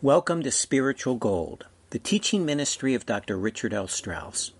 Welcome 0.00 0.44
to 0.44 0.52
Spiritual 0.52 1.16
Gold, 1.16 1.66
the 1.90 1.98
teaching 1.98 2.46
ministry 2.46 2.94
of 2.94 3.04
Dr. 3.04 3.36
Richard 3.36 3.74
L. 3.74 3.88
Strauss. 3.88 4.52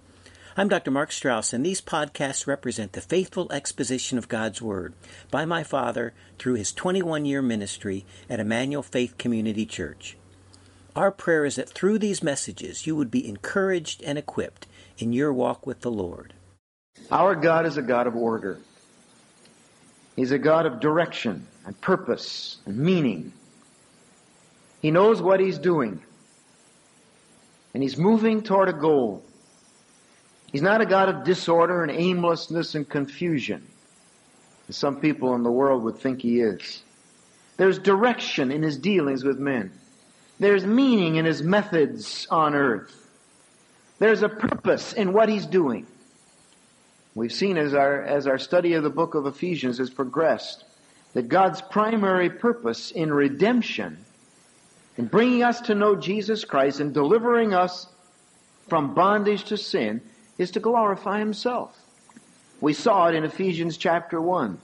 I'm 0.57 0.67
Dr. 0.67 0.91
Mark 0.91 1.13
Strauss, 1.13 1.53
and 1.53 1.65
these 1.65 1.81
podcasts 1.81 2.49
represent 2.49 2.91
the 2.91 3.01
faithful 3.01 3.47
exposition 3.53 4.19
of 4.19 4.27
God's 4.27 4.61
Word 4.61 4.95
by 5.31 5.45
my 5.45 5.63
father 5.63 6.13
through 6.41 6.55
his 6.55 6.73
21 6.73 7.25
year 7.25 7.41
ministry 7.41 8.05
at 8.29 8.41
Emmanuel 8.41 8.83
Faith 8.83 9.17
Community 9.17 9.65
Church. 9.65 10.17
Our 10.97 11.13
prayer 11.13 11.45
is 11.45 11.55
that 11.55 11.69
through 11.69 12.01
these 12.01 12.21
messages 12.21 12.85
you 12.85 12.97
would 12.97 13.13
be 13.13 13.29
encouraged 13.29 14.03
and 14.03 14.19
equipped 14.19 14.67
in 14.99 15.13
your 15.13 15.33
walk 15.33 15.65
with 15.65 15.83
the 15.83 15.91
Lord. 15.93 16.35
Our 17.13 17.37
God 17.37 17.65
is 17.65 17.77
a 17.77 17.83
God 17.83 18.09
of 18.09 18.17
order. 18.17 18.59
He's 20.17 20.33
a 20.33 20.39
God 20.41 20.67
of 20.67 20.81
direction 20.81 21.47
and 21.65 21.81
purpose 21.81 22.57
and 22.67 22.77
meaning. 22.77 23.33
He 24.81 24.91
knows 24.91 25.21
what 25.21 25.41
he's 25.41 25.59
doing. 25.59 26.01
And 27.75 27.83
he's 27.83 27.97
moving 27.97 28.43
toward 28.43 28.69
a 28.69 28.73
goal. 28.73 29.23
He's 30.53 30.63
not 30.63 30.81
a 30.81 30.87
God 30.87 31.09
of 31.09 31.25
disorder 31.25 31.83
and 31.83 31.93
aimlessness 31.93 32.75
and 32.75 32.89
confusion, 32.89 33.67
as 34.69 34.77
some 34.77 35.01
people 35.01 35.35
in 35.35 35.43
the 35.43 35.51
world 35.51 35.83
would 35.85 35.99
think 35.99 36.23
he 36.23 36.41
is. 36.41 36.83
There's 37.57 37.79
direction 37.79 38.51
in 38.51 38.63
his 38.63 38.79
dealings 38.79 39.25
with 39.25 39.39
men. 39.39 39.73
There's 40.41 40.65
meaning 40.65 41.17
in 41.17 41.25
his 41.25 41.43
methods 41.43 42.27
on 42.31 42.55
earth. 42.55 42.95
There's 43.99 44.23
a 44.23 44.29
purpose 44.29 44.93
in 44.93 45.13
what 45.13 45.29
he's 45.29 45.45
doing. 45.45 45.87
We've 47.15 47.33
seen 47.33 47.59
as 47.59 47.75
our, 47.75 48.01
as 48.03 48.29
our 48.29 48.39
study 48.39 48.75
of 48.75 48.85
the 48.85 48.91
book 48.91 49.17
of 49.17 49.27
Ephesians 49.27 49.79
has 49.79 49.91
progressed 49.91 50.65
that 51.15 51.29
God's 51.29 51.61
primary 51.61 52.31
purpose 52.31 52.93
in 52.93 53.13
redemption 53.13 54.05
in 54.99 55.07
bringing 55.07 55.45
us 55.45 55.61
to 55.63 55.77
know 55.77 55.95
Jesus 55.95 56.45
Christ 56.45 56.81
and 56.81 56.93
delivering 56.93 57.55
us 57.55 57.87
from 58.69 58.95
bondage 58.95 59.45
to 59.45 59.57
sin 59.57 60.03
is 60.37 60.51
to 60.51 60.61
glorify 60.61 61.21
Himself. 61.21 61.75
We 62.61 62.73
saw 62.75 63.07
it 63.07 63.15
in 63.15 63.25
Ephesians 63.25 63.77
chapter 63.77 64.21
1. 64.21 64.59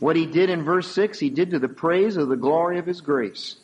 What 0.00 0.16
He 0.16 0.24
did 0.24 0.48
in 0.48 0.64
verse 0.64 0.90
6, 0.90 1.18
He 1.18 1.28
did 1.28 1.50
to 1.50 1.58
the 1.58 1.68
praise 1.68 2.16
of 2.16 2.28
the 2.28 2.36
glory 2.36 2.78
of 2.78 2.86
His 2.86 3.02
grace. 3.02 3.56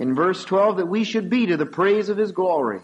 In 0.00 0.16
verse 0.16 0.44
12, 0.44 0.78
that 0.78 0.86
we 0.86 1.04
should 1.04 1.30
be 1.30 1.46
to 1.46 1.56
the 1.56 1.64
praise 1.64 2.08
of 2.08 2.18
His 2.18 2.32
glory. 2.32 2.80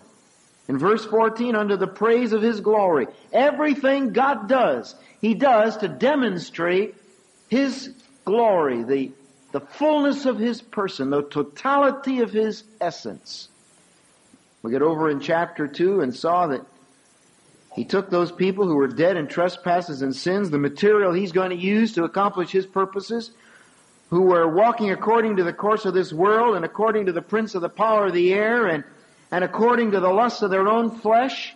In 0.68 0.78
verse 0.78 1.04
14, 1.04 1.56
under 1.56 1.76
the 1.76 1.88
praise 1.88 2.32
of 2.32 2.42
His 2.42 2.60
glory. 2.60 3.08
Everything 3.32 4.12
God 4.12 4.48
does, 4.48 4.94
He 5.20 5.34
does 5.34 5.78
to 5.78 5.88
demonstrate 5.88 6.94
His 7.48 7.92
glory, 8.24 8.84
the 8.84 9.12
the 9.52 9.60
fullness 9.60 10.24
of 10.26 10.38
his 10.38 10.62
person, 10.62 11.10
the 11.10 11.22
totality 11.22 12.20
of 12.20 12.32
his 12.32 12.64
essence. 12.80 13.48
We 14.62 14.70
get 14.70 14.82
over 14.82 15.10
in 15.10 15.20
chapter 15.20 15.68
2 15.68 16.00
and 16.00 16.14
saw 16.14 16.48
that 16.48 16.62
he 17.74 17.84
took 17.84 18.10
those 18.10 18.32
people 18.32 18.66
who 18.66 18.76
were 18.76 18.88
dead 18.88 19.16
in 19.16 19.28
trespasses 19.28 20.02
and 20.02 20.14
sins, 20.14 20.50
the 20.50 20.58
material 20.58 21.12
he's 21.12 21.32
going 21.32 21.50
to 21.50 21.56
use 21.56 21.94
to 21.94 22.04
accomplish 22.04 22.50
his 22.50 22.66
purposes, 22.66 23.30
who 24.10 24.22
were 24.22 24.46
walking 24.46 24.90
according 24.90 25.36
to 25.36 25.44
the 25.44 25.52
course 25.52 25.84
of 25.84 25.94
this 25.94 26.12
world 26.12 26.54
and 26.54 26.64
according 26.64 27.06
to 27.06 27.12
the 27.12 27.22
prince 27.22 27.54
of 27.54 27.62
the 27.62 27.68
power 27.68 28.06
of 28.06 28.12
the 28.12 28.32
air 28.32 28.66
and, 28.66 28.84
and 29.30 29.42
according 29.42 29.92
to 29.92 30.00
the 30.00 30.10
lusts 30.10 30.42
of 30.42 30.50
their 30.50 30.68
own 30.68 30.90
flesh. 30.90 31.54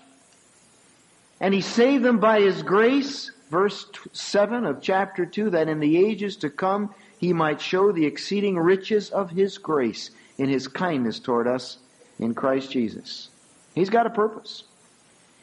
And 1.39 1.53
he 1.53 1.61
saved 1.61 2.03
them 2.03 2.19
by 2.19 2.41
his 2.41 2.63
grace, 2.63 3.31
verse 3.51 3.87
7 4.13 4.67
of 4.67 4.83
chapter 4.83 5.27
2, 5.27 5.51
that 5.51 5.69
in 5.69 5.81
the 5.81 5.97
ages 5.97 6.37
to 6.39 6.51
come 6.51 6.95
he 7.19 7.33
might 7.33 7.61
show 7.61 7.93
the 7.93 8.07
exceeding 8.07 8.59
riches 8.59 9.11
of 9.11 9.31
his 9.31 9.59
grace 9.59 10.11
in 10.39 10.49
his 10.49 10.69
kindness 10.69 11.19
toward 11.19 11.47
us 11.47 11.79
in 12.19 12.35
Christ 12.35 12.71
Jesus. 12.71 13.29
He's 13.75 13.91
got 13.91 14.07
a 14.07 14.11
purpose. 14.11 14.65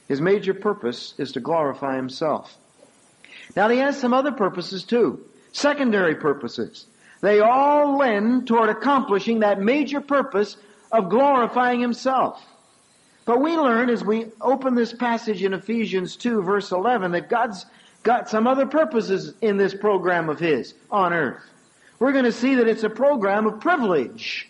His 0.07 0.21
major 0.21 0.53
purpose 0.53 1.13
is 1.17 1.31
to 1.33 1.39
glorify 1.39 1.95
himself. 1.95 2.57
Now 3.55 3.69
he 3.69 3.77
has 3.79 3.99
some 3.99 4.13
other 4.13 4.31
purposes 4.31 4.83
too. 4.83 5.23
Secondary 5.51 6.15
purposes. 6.15 6.85
They 7.21 7.39
all 7.39 7.97
lend 7.97 8.47
toward 8.47 8.69
accomplishing 8.69 9.39
that 9.39 9.61
major 9.61 10.01
purpose 10.01 10.57
of 10.91 11.09
glorifying 11.09 11.79
himself. 11.79 12.43
But 13.25 13.39
we 13.39 13.55
learn 13.55 13.89
as 13.89 14.03
we 14.03 14.25
open 14.41 14.75
this 14.75 14.93
passage 14.93 15.43
in 15.43 15.53
Ephesians 15.53 16.15
2 16.17 16.41
verse 16.41 16.71
11 16.71 17.13
that 17.13 17.29
God's 17.29 17.65
got 18.03 18.29
some 18.29 18.47
other 18.47 18.65
purposes 18.65 19.33
in 19.41 19.57
this 19.57 19.73
program 19.73 20.29
of 20.29 20.39
His 20.39 20.73
on 20.91 21.13
earth 21.13 21.43
we're 22.03 22.11
going 22.11 22.25
to 22.25 22.33
see 22.33 22.55
that 22.55 22.67
it's 22.67 22.83
a 22.83 22.89
program 22.89 23.45
of 23.45 23.61
privilege 23.61 24.49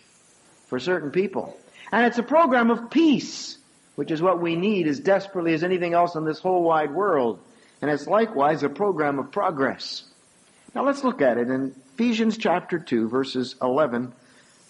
for 0.66 0.80
certain 0.80 1.12
people. 1.12 1.56
And 1.92 2.04
it's 2.04 2.18
a 2.18 2.24
program 2.24 2.72
of 2.72 2.90
peace, 2.90 3.58
which 3.94 4.10
is 4.10 4.20
what 4.20 4.40
we 4.40 4.56
need 4.56 4.88
as 4.88 4.98
desperately 4.98 5.54
as 5.54 5.62
anything 5.62 5.94
else 5.94 6.16
in 6.16 6.24
this 6.24 6.40
whole 6.40 6.64
wide 6.64 6.92
world. 6.92 7.38
And 7.80 7.92
it's 7.92 8.08
likewise 8.08 8.64
a 8.64 8.68
program 8.68 9.20
of 9.20 9.30
progress. 9.30 10.02
Now 10.74 10.84
let's 10.84 11.04
look 11.04 11.22
at 11.22 11.38
it 11.38 11.48
in 11.48 11.76
Ephesians 11.94 12.38
chapter 12.38 12.80
2, 12.80 13.08
verses 13.08 13.54
11 13.62 14.12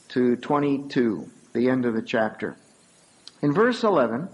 to 0.08 0.36
22, 0.36 1.26
the 1.54 1.70
end 1.70 1.86
of 1.86 1.94
the 1.94 2.02
chapter. 2.02 2.54
In 3.40 3.54
verse 3.54 3.82
11, 3.82 4.28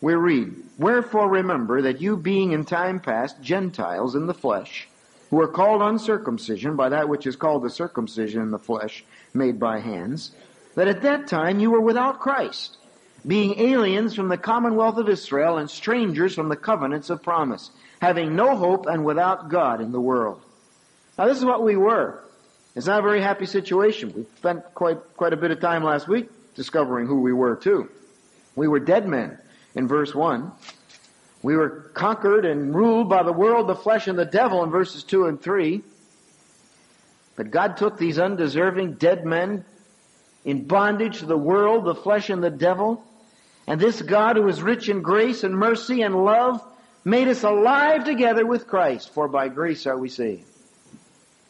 we 0.00 0.14
read, 0.14 0.54
Wherefore 0.78 1.28
remember 1.28 1.82
that 1.82 2.00
you 2.00 2.16
being 2.16 2.52
in 2.52 2.64
time 2.64 3.00
past 3.00 3.40
Gentiles 3.42 4.14
in 4.14 4.26
the 4.26 4.34
flesh, 4.34 4.88
who 5.28 5.40
are 5.40 5.48
called 5.48 5.82
uncircumcision 5.82 6.74
by 6.76 6.88
that 6.88 7.08
which 7.08 7.26
is 7.26 7.36
called 7.36 7.62
the 7.62 7.70
circumcision 7.70 8.42
in 8.42 8.50
the 8.50 8.58
flesh 8.58 9.04
made 9.34 9.60
by 9.60 9.78
hands, 9.80 10.32
that 10.74 10.88
at 10.88 11.02
that 11.02 11.28
time 11.28 11.60
you 11.60 11.70
were 11.70 11.80
without 11.80 12.20
Christ, 12.20 12.78
being 13.26 13.60
aliens 13.60 14.14
from 14.14 14.28
the 14.28 14.38
commonwealth 14.38 14.96
of 14.96 15.08
Israel 15.08 15.58
and 15.58 15.68
strangers 15.68 16.34
from 16.34 16.48
the 16.48 16.56
covenants 16.56 17.10
of 17.10 17.22
promise, 17.22 17.70
having 18.00 18.34
no 18.34 18.56
hope 18.56 18.86
and 18.86 19.04
without 19.04 19.50
God 19.50 19.82
in 19.82 19.92
the 19.92 20.00
world. 20.00 20.42
Now 21.18 21.26
this 21.26 21.36
is 21.36 21.44
what 21.44 21.62
we 21.62 21.76
were. 21.76 22.24
It's 22.74 22.86
not 22.86 23.00
a 23.00 23.02
very 23.02 23.20
happy 23.20 23.46
situation. 23.46 24.14
We 24.16 24.26
spent 24.36 24.74
quite, 24.74 24.98
quite 25.16 25.34
a 25.34 25.36
bit 25.36 25.50
of 25.50 25.60
time 25.60 25.84
last 25.84 26.08
week 26.08 26.30
discovering 26.54 27.06
who 27.06 27.20
we 27.20 27.32
were 27.32 27.56
too. 27.56 27.90
We 28.56 28.66
were 28.66 28.80
dead 28.80 29.06
men 29.06 29.38
in 29.74 29.88
verse 29.88 30.14
1. 30.14 30.52
We 31.42 31.56
were 31.56 31.90
conquered 31.94 32.44
and 32.44 32.74
ruled 32.74 33.08
by 33.08 33.22
the 33.22 33.32
world, 33.32 33.66
the 33.66 33.74
flesh, 33.74 34.08
and 34.08 34.18
the 34.18 34.26
devil 34.26 34.62
in 34.62 34.70
verses 34.70 35.04
2 35.04 35.26
and 35.26 35.40
3. 35.40 35.82
But 37.36 37.50
God 37.50 37.76
took 37.76 37.96
these 37.96 38.18
undeserving 38.18 38.94
dead 38.94 39.24
men 39.24 39.64
in 40.44 40.64
bondage 40.64 41.20
to 41.20 41.26
the 41.26 41.38
world, 41.38 41.84
the 41.84 41.94
flesh, 41.94 42.28
and 42.28 42.42
the 42.42 42.50
devil. 42.50 43.02
And 43.66 43.80
this 43.80 44.02
God 44.02 44.36
who 44.36 44.46
is 44.48 44.60
rich 44.60 44.88
in 44.88 45.00
grace 45.00 45.44
and 45.44 45.56
mercy 45.56 46.02
and 46.02 46.24
love 46.24 46.62
made 47.04 47.28
us 47.28 47.42
alive 47.42 48.04
together 48.04 48.44
with 48.44 48.66
Christ, 48.66 49.14
for 49.14 49.28
by 49.28 49.48
grace 49.48 49.86
are 49.86 49.96
we 49.96 50.08
saved. 50.08 50.44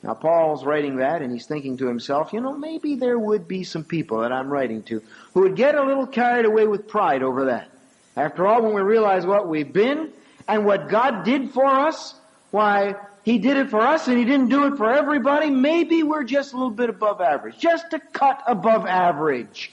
Now 0.02 0.14
Paul's 0.14 0.64
writing 0.64 0.96
that 0.96 1.20
and 1.22 1.32
he's 1.32 1.46
thinking 1.46 1.76
to 1.78 1.86
himself, 1.86 2.32
you 2.32 2.40
know, 2.40 2.56
maybe 2.56 2.94
there 2.94 3.18
would 3.18 3.46
be 3.46 3.64
some 3.64 3.84
people 3.84 4.20
that 4.20 4.32
I'm 4.32 4.48
writing 4.48 4.82
to 4.84 5.02
who 5.34 5.40
would 5.40 5.56
get 5.56 5.74
a 5.74 5.82
little 5.82 6.06
carried 6.06 6.46
away 6.46 6.66
with 6.66 6.88
pride 6.88 7.22
over 7.22 7.46
that. 7.46 7.70
After 8.16 8.46
all, 8.46 8.62
when 8.62 8.74
we 8.74 8.82
realize 8.82 9.24
what 9.24 9.48
we've 9.48 9.72
been 9.72 10.12
and 10.48 10.64
what 10.64 10.88
God 10.88 11.24
did 11.24 11.50
for 11.50 11.64
us, 11.64 12.14
why, 12.50 12.96
He 13.24 13.38
did 13.38 13.56
it 13.56 13.70
for 13.70 13.80
us 13.80 14.08
and 14.08 14.18
He 14.18 14.24
didn't 14.24 14.48
do 14.48 14.66
it 14.66 14.76
for 14.76 14.92
everybody, 14.92 15.50
maybe 15.50 16.02
we're 16.02 16.24
just 16.24 16.52
a 16.52 16.56
little 16.56 16.70
bit 16.70 16.90
above 16.90 17.20
average. 17.20 17.58
Just 17.58 17.92
a 17.92 18.00
cut 18.00 18.42
above 18.46 18.86
average. 18.86 19.72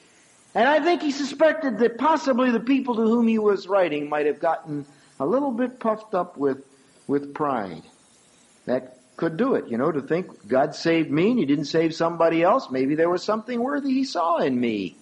And 0.57 0.67
I 0.67 0.79
think 0.79 1.03
he 1.03 1.11
suspected 1.11 1.77
that 1.79 1.99
possibly 1.99 2.49
the 2.49 2.59
people 2.59 2.95
to 2.95 3.03
whom 3.03 3.27
he 3.27 3.37
was 3.37 3.67
writing 3.67 4.09
might 4.09 4.25
have 4.25 4.39
gotten 4.39 4.87
a 5.19 5.25
little 5.25 5.51
bit 5.51 5.79
puffed 5.79 6.15
up 6.15 6.35
with, 6.35 6.65
with 7.05 7.35
pride. 7.35 7.83
That 8.65 8.97
could 9.17 9.37
do 9.37 9.53
it, 9.53 9.67
you 9.67 9.77
know, 9.77 9.91
to 9.91 10.01
think 10.01 10.47
God 10.47 10.73
saved 10.73 11.11
me 11.11 11.29
and 11.29 11.39
he 11.39 11.45
didn't 11.45 11.65
save 11.65 11.93
somebody 11.93 12.41
else. 12.41 12.69
Maybe 12.71 12.95
there 12.95 13.09
was 13.09 13.23
something 13.23 13.59
worthy 13.59 13.93
he 13.93 14.03
saw 14.03 14.37
in 14.37 14.59
me. 14.59 14.95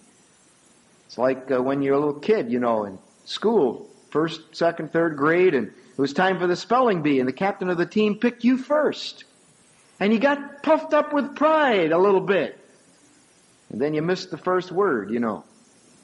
It's 1.06 1.17
like 1.17 1.49
uh, 1.49 1.61
when 1.61 1.82
you're 1.82 1.96
a 1.96 1.99
little 1.99 2.20
kid, 2.20 2.52
you 2.52 2.59
know, 2.59 2.84
and 2.84 2.99
school, 3.25 3.89
first, 4.09 4.55
second, 4.55 4.91
third 4.91 5.17
grade, 5.17 5.53
and 5.53 5.67
it 5.67 6.01
was 6.01 6.13
time 6.13 6.39
for 6.39 6.47
the 6.47 6.55
spelling 6.55 7.01
bee, 7.01 7.19
and 7.19 7.27
the 7.27 7.33
captain 7.33 7.69
of 7.69 7.77
the 7.77 7.85
team 7.85 8.16
picked 8.16 8.43
you 8.43 8.57
first. 8.57 9.25
And 9.99 10.11
you 10.13 10.19
got 10.19 10.63
puffed 10.63 10.93
up 10.93 11.13
with 11.13 11.35
pride 11.35 11.91
a 11.91 11.97
little 11.97 12.22
bit. 12.22 12.59
And 13.69 13.81
then 13.81 13.93
you 13.93 14.01
missed 14.01 14.29
the 14.29 14.37
first 14.37 14.72
word, 14.72 15.09
you 15.09 15.19
know. 15.19 15.43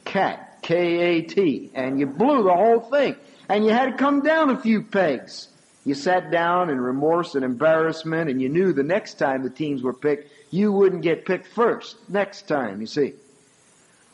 Cat, 0.06 0.60
K-A-T. 0.62 1.72
And 1.74 2.00
you 2.00 2.06
blew 2.06 2.44
the 2.44 2.54
whole 2.54 2.80
thing. 2.80 3.16
And 3.50 3.66
you 3.66 3.72
had 3.72 3.92
to 3.92 3.98
come 3.98 4.22
down 4.22 4.50
a 4.50 4.58
few 4.58 4.82
pegs. 4.82 5.50
You 5.84 5.94
sat 5.94 6.32
down 6.32 6.70
in 6.70 6.80
remorse 6.80 7.36
and 7.36 7.44
embarrassment, 7.44 8.30
and 8.30 8.42
you 8.42 8.50
knew 8.50 8.72
the 8.72 8.84
next 8.84 9.16
time 9.16 9.44
the 9.44 9.50
teams 9.50 9.82
were 9.82 9.94
picked, 9.94 10.32
you 10.52 10.72
wouldn't 10.72 11.02
get 11.02 11.26
picked 11.26 11.48
first. 11.48 11.98
Next 12.08 12.48
time, 12.48 12.82
you 12.82 12.88
see. 12.88 13.14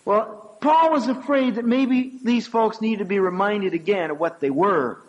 Well, 0.05 0.46
Paul 0.59 0.91
was 0.91 1.07
afraid 1.07 1.55
that 1.55 1.65
maybe 1.65 2.19
these 2.23 2.47
folks 2.47 2.81
needed 2.81 2.99
to 2.99 3.05
be 3.05 3.19
reminded 3.19 3.73
again 3.73 4.11
of 4.11 4.19
what 4.19 4.39
they 4.39 4.49
were. 4.49 4.99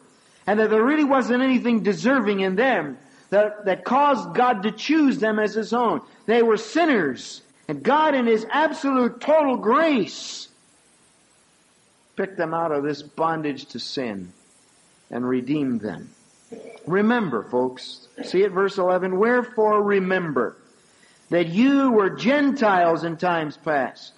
And 0.47 0.61
that 0.61 0.71
there 0.71 0.85
really 0.85 1.05
wasn't 1.05 1.43
anything 1.43 1.83
deserving 1.83 2.41
in 2.41 2.57
them 2.57 2.99
that, 3.31 3.67
that 3.67 3.85
caused 3.85 4.35
God 4.35 4.63
to 4.63 4.73
choose 4.73 5.19
them 5.19 5.39
as 5.39 5.55
His 5.55 5.73
own. 5.73 6.01
They 6.27 6.43
were 6.43 6.57
sinners. 6.57 7.43
And 7.69 7.83
God 7.83 8.15
in 8.15 8.27
His 8.27 8.47
absolute 8.51 9.21
total 9.21 9.57
grace 9.57 10.49
picked 12.17 12.37
them 12.37 12.55
out 12.55 12.73
of 12.73 12.83
this 12.83 13.03
bondage 13.03 13.67
to 13.67 13.79
sin 13.79 14.33
and 15.11 15.29
redeemed 15.29 15.81
them. 15.81 16.11
Remember, 16.87 17.43
folks, 17.45 18.09
see 18.25 18.43
at 18.45 18.51
verse 18.51 18.79
11, 18.79 19.19
wherefore 19.19 19.83
remember 19.83 20.57
that 21.29 21.49
you 21.49 21.93
were 21.93 22.11
Gentiles 22.11 23.05
in 23.05 23.19
times 23.19 23.57
past. 23.59 24.15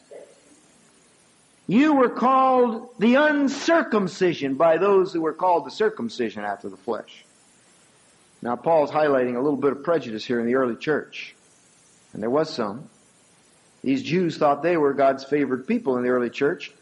You 1.71 1.95
were 1.95 2.09
called 2.09 2.89
the 2.99 3.15
uncircumcision 3.15 4.57
by 4.57 4.79
those 4.79 5.13
who 5.13 5.21
were 5.21 5.33
called 5.33 5.65
the 5.65 5.71
circumcision 5.71 6.43
after 6.43 6.69
the 6.69 6.77
flesh. 6.77 7.25
Now 8.43 8.57
Paul's 8.57 8.91
highlighting 8.91 9.37
a 9.37 9.41
little 9.41 9.57
bit 9.57 9.71
of 9.71 9.85
prejudice 9.85 10.25
here 10.25 10.41
in 10.41 10.47
the 10.47 10.57
early 10.57 10.75
church. 10.75 11.33
And 12.13 12.21
there 12.21 12.29
was 12.29 12.53
some. 12.53 12.91
These 13.85 14.03
Jews 14.03 14.37
thought 14.37 14.65
they 14.65 14.77
were 14.77 14.95
God's 14.95 15.23
favored 15.23 15.69
people 15.69 15.97
in 15.97 16.03
the 16.03 16.09
early 16.09 16.29
church. 16.29 16.73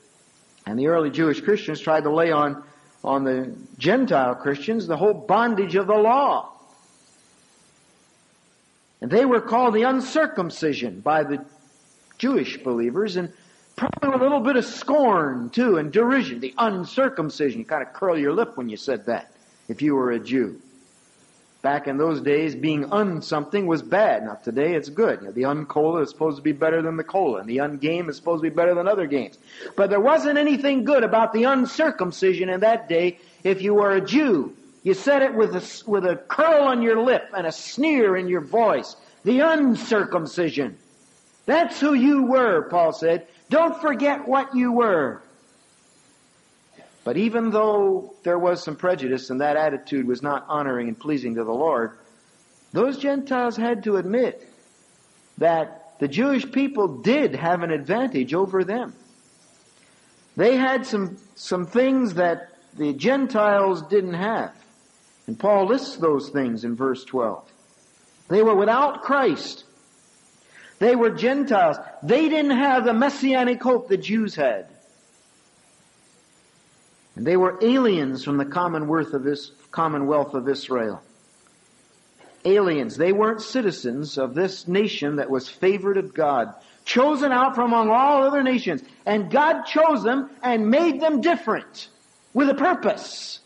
And 0.65 0.79
the 0.79 0.87
early 0.87 1.11
Jewish 1.11 1.43
Christians 1.43 1.81
tried 1.81 2.05
to 2.05 2.11
lay 2.11 2.31
on, 2.31 2.65
on 3.05 3.25
the 3.25 3.55
Gentile 3.77 4.37
Christians 4.37 4.87
the 4.87 4.97
whole 4.97 5.13
bondage 5.13 5.75
of 5.75 5.87
the 5.87 5.97
law. 5.97 6.51
And 9.03 9.11
they 9.11 9.27
were 9.27 9.43
called 9.43 9.75
the 9.75 9.83
uncircumcision 9.83 11.01
by 11.01 11.25
the 11.25 11.45
Jewish 12.17 12.57
believers 12.57 13.17
and 13.17 13.35
probably 13.79 14.11
with 14.11 14.21
a 14.21 14.25
little 14.25 14.41
bit 14.41 14.57
of 14.57 14.65
scorn 14.65 15.51
too 15.51 15.77
and 15.77 15.93
derision. 15.93 16.41
The 16.41 16.55
uncircumcision. 16.59 17.61
You 17.61 17.65
kind 17.65 17.83
of 17.83 17.93
curl 17.93 18.19
your 18.19 18.33
lip 18.33 18.57
when 18.57 18.69
you 18.69 18.77
said 18.77 19.07
that 19.07 19.31
if 19.69 19.81
you 19.81 19.95
were 19.95 20.11
a 20.11 20.19
Jew. 20.19 20.61
Back 21.61 21.89
in 21.89 21.97
those 21.97 22.21
days, 22.21 22.55
being 22.55 22.93
un 22.93 23.23
something 23.23 23.67
was 23.67 23.83
bad. 23.83 24.25
Now 24.25 24.35
today 24.35 24.75
it's 24.75 24.89
good. 24.89 25.21
You 25.21 25.27
know, 25.27 25.33
the 25.33 25.43
uncola 25.43 26.03
is 26.03 26.11
supposed 26.11 26.37
to 26.37 26.43
be 26.43 26.53
better 26.53 26.83
than 26.83 26.97
the 26.97 27.05
cola, 27.05 27.41
and 27.41 27.49
the 27.49 27.59
ungame 27.59 28.09
is 28.09 28.17
supposed 28.17 28.45
to 28.45 28.51
be 28.51 28.55
better 28.55 28.75
than 28.75 28.87
other 28.87 29.07
games. 29.07 29.39
But 29.77 29.91
there 29.91 30.01
wasn't 30.01 30.39
anything 30.39 30.85
good 30.85 31.03
about 31.03 31.33
the 31.33 31.45
uncircumcision 31.45 32.49
in 32.49 32.61
that 32.61 32.89
day 32.89 33.19
if 33.43 33.63
you 33.63 33.75
were 33.75 33.93
a 33.93 34.01
Jew. 34.01 34.55
You 34.83 34.95
said 34.95 35.23
it 35.23 35.35
with 35.35 35.55
a, 35.55 35.91
with 35.91 36.05
a 36.07 36.17
curl 36.17 36.63
on 36.63 36.83
your 36.83 37.03
lip 37.03 37.31
and 37.37 37.47
a 37.47 37.53
sneer 37.53 38.17
in 38.17 38.29
your 38.29 38.41
voice. 38.41 38.95
The 39.25 39.41
uncircumcision. 39.41 40.79
That's 41.45 41.81
who 41.81 41.95
you 41.95 42.23
were, 42.25 42.63
Paul 42.63 42.93
said. 42.93 43.27
Don't 43.51 43.81
forget 43.81 44.29
what 44.29 44.55
you 44.55 44.73
were. 44.73 45.23
But 47.05 47.17
even 47.17 47.51
though 47.51 48.15
there 48.23 48.39
was 48.39 48.63
some 48.63 48.77
prejudice 48.77 49.31
and 49.31 49.41
that 49.41 49.57
attitude 49.57 50.07
was 50.07 50.23
not 50.23 50.45
honoring 50.49 50.89
and 50.89 50.99
pleasing 50.99 51.37
to 51.37 51.45
the 51.45 51.53
Lord, 51.53 51.93
those 52.73 52.99
Gentiles 52.99 53.57
had 53.57 53.85
to 53.85 53.97
admit 53.97 54.47
that 55.39 55.99
the 56.01 56.09
Jewish 56.09 56.51
people 56.51 56.99
did 56.99 57.35
have 57.35 57.63
an 57.63 57.71
advantage 57.71 58.35
over 58.35 58.63
them. 58.63 58.93
They 60.37 60.57
had 60.57 60.87
some, 60.87 61.17
some 61.35 61.67
things 61.67 62.15
that 62.15 62.53
the 62.77 62.93
Gentiles 62.93 63.83
didn't 63.83 64.15
have. 64.15 64.53
And 65.27 65.39
Paul 65.39 65.67
lists 65.67 65.97
those 65.97 66.29
things 66.29 66.65
in 66.65 66.77
verse 66.77 67.05
12. 67.05 67.51
They 68.29 68.43
were 68.43 68.55
without 68.55 69.03
Christ. 69.03 69.65
They 70.79 70.95
were 70.95 71.11
Gentiles. 71.11 71.77
They 72.03 72.29
didn't 72.29 72.57
have 72.57 72.85
the 72.85 72.95
messianic 72.95 73.63
hope 73.63 73.89
the 73.89 73.97
Jews 73.97 74.35
had. 74.35 74.69
And 77.17 77.27
they 77.27 77.37
were 77.37 77.59
aliens 77.61 78.23
from 78.23 78.37
the 78.37 78.45
commonwealth 78.45 79.13
of, 79.13 79.25
this, 79.25 79.51
commonwealth 79.73 80.35
of 80.35 80.49
Israel. 80.49 81.03
Aliens. 82.45 82.97
They 82.97 83.13
weren't 83.13 83.43
citizens 83.43 84.19
of 84.19 84.35
this 84.35 84.69
nation 84.69 85.17
that 85.17 85.29
was 85.29 85.49
favored 85.49 85.97
of 85.97 86.15
God. 86.15 86.55
Chosen 86.85 87.33
out 87.33 87.57
from 87.57 87.73
among 87.73 87.91
all 87.91 88.23
other 88.23 88.45
nations. 88.45 88.83
And 89.05 89.33
God 89.33 89.65
chose 89.65 90.05
them 90.05 90.31
and 90.43 90.71
made 90.71 91.01
them 91.01 91.21
different. 91.21 91.89
With 92.33 92.49
a 92.51 92.55
purpose. 92.55 93.41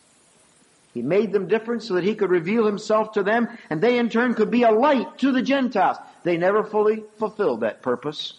He 0.92 1.00
made 1.00 1.32
them 1.32 1.48
different 1.48 1.82
so 1.82 1.94
that 1.94 2.04
he 2.04 2.14
could 2.14 2.30
reveal 2.30 2.66
himself 2.66 3.12
to 3.12 3.22
them 3.22 3.48
and 3.70 3.80
they 3.80 3.98
in 3.98 4.10
turn 4.10 4.34
could 4.34 4.50
be 4.50 4.64
a 4.64 4.70
light 4.70 5.18
to 5.18 5.32
the 5.32 5.40
Gentiles. 5.40 5.96
They 6.24 6.36
never 6.36 6.62
fully 6.62 7.04
fulfilled 7.18 7.60
that 7.60 7.82
purpose. 7.82 8.34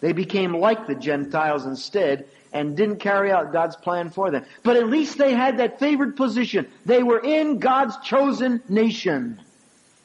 They 0.00 0.12
became 0.12 0.52
like 0.54 0.86
the 0.86 0.94
Gentiles 0.94 1.66
instead 1.66 2.28
and 2.52 2.76
didn't 2.76 3.00
carry 3.00 3.30
out 3.30 3.52
God's 3.52 3.76
plan 3.76 4.10
for 4.10 4.30
them. 4.30 4.44
But 4.62 4.76
at 4.76 4.88
least 4.88 5.18
they 5.18 5.34
had 5.34 5.58
that 5.58 5.78
favored 5.78 6.16
position. 6.16 6.66
They 6.84 7.02
were 7.02 7.20
in 7.20 7.58
God's 7.58 7.96
chosen 7.98 8.62
nation. 8.68 9.40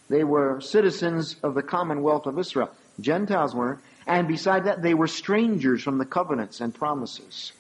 They 0.09 0.23
were 0.23 0.59
citizens 0.61 1.37
of 1.43 1.55
the 1.55 1.63
commonwealth 1.63 2.25
of 2.25 2.37
Israel. 2.37 2.69
Gentiles 2.99 3.55
weren't. 3.55 3.79
And 4.07 4.27
beside 4.27 4.65
that, 4.65 4.81
they 4.81 4.93
were 4.93 5.07
strangers 5.07 5.83
from 5.83 5.97
the 5.97 6.05
covenants 6.05 6.59
and 6.59 6.73
promises. 6.73 7.53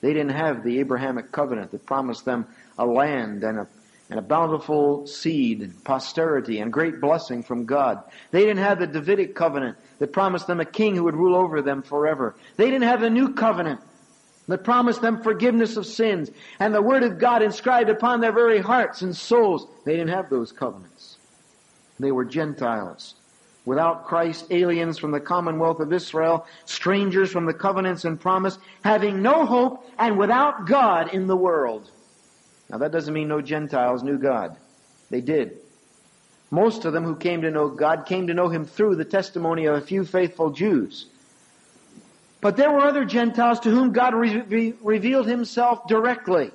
They 0.00 0.12
didn't 0.12 0.36
have 0.36 0.64
the 0.64 0.80
Abrahamic 0.80 1.32
covenant 1.32 1.70
that 1.70 1.86
promised 1.86 2.24
them 2.24 2.46
a 2.78 2.86
land 2.86 3.44
and 3.44 3.60
a, 3.60 3.68
and 4.08 4.18
a 4.18 4.22
bountiful 4.22 5.06
seed 5.06 5.72
posterity 5.84 6.60
and 6.60 6.72
great 6.72 7.00
blessing 7.00 7.42
from 7.42 7.64
God. 7.64 8.02
They 8.30 8.40
didn't 8.40 8.62
have 8.62 8.78
the 8.78 8.86
Davidic 8.86 9.34
covenant 9.34 9.78
that 9.98 10.12
promised 10.12 10.46
them 10.46 10.60
a 10.60 10.64
king 10.64 10.94
who 10.94 11.04
would 11.04 11.16
rule 11.16 11.34
over 11.34 11.60
them 11.62 11.82
forever. 11.82 12.36
They 12.56 12.70
didn't 12.70 12.88
have 12.88 13.00
the 13.00 13.10
new 13.10 13.34
covenant 13.34 13.80
that 14.46 14.62
promised 14.62 15.02
them 15.02 15.22
forgiveness 15.22 15.76
of 15.76 15.86
sins 15.86 16.30
and 16.60 16.72
the 16.72 16.82
word 16.82 17.02
of 17.02 17.18
God 17.18 17.42
inscribed 17.42 17.90
upon 17.90 18.20
their 18.20 18.32
very 18.32 18.60
hearts 18.60 19.02
and 19.02 19.16
souls. 19.16 19.66
They 19.84 19.96
didn't 19.96 20.14
have 20.14 20.30
those 20.30 20.52
covenants. 20.52 21.18
They 21.98 22.12
were 22.12 22.24
Gentiles. 22.24 23.16
Without 23.64 24.06
Christ, 24.06 24.46
aliens 24.50 24.96
from 24.96 25.10
the 25.10 25.18
commonwealth 25.18 25.80
of 25.80 25.92
Israel, 25.92 26.46
strangers 26.66 27.32
from 27.32 27.46
the 27.46 27.54
covenants 27.54 28.04
and 28.04 28.20
promise, 28.20 28.56
having 28.84 29.22
no 29.22 29.44
hope 29.44 29.90
and 29.98 30.16
without 30.16 30.68
God 30.68 31.12
in 31.12 31.26
the 31.26 31.36
world. 31.36 31.90
Now 32.68 32.78
that 32.78 32.92
doesn't 32.92 33.14
mean 33.14 33.28
no 33.28 33.40
Gentiles 33.40 34.02
knew 34.02 34.18
God. 34.18 34.56
They 35.10 35.20
did. 35.20 35.58
Most 36.50 36.84
of 36.84 36.92
them 36.92 37.04
who 37.04 37.16
came 37.16 37.42
to 37.42 37.50
know 37.50 37.68
God 37.68 38.06
came 38.06 38.28
to 38.28 38.34
know 38.34 38.48
Him 38.48 38.66
through 38.66 38.96
the 38.96 39.04
testimony 39.04 39.66
of 39.66 39.74
a 39.74 39.80
few 39.80 40.04
faithful 40.04 40.50
Jews. 40.50 41.06
But 42.40 42.56
there 42.56 42.70
were 42.70 42.86
other 42.86 43.04
Gentiles 43.04 43.60
to 43.60 43.70
whom 43.70 43.92
God 43.92 44.14
re- 44.14 44.74
revealed 44.80 45.26
Himself 45.26 45.86
directly. 45.88 46.52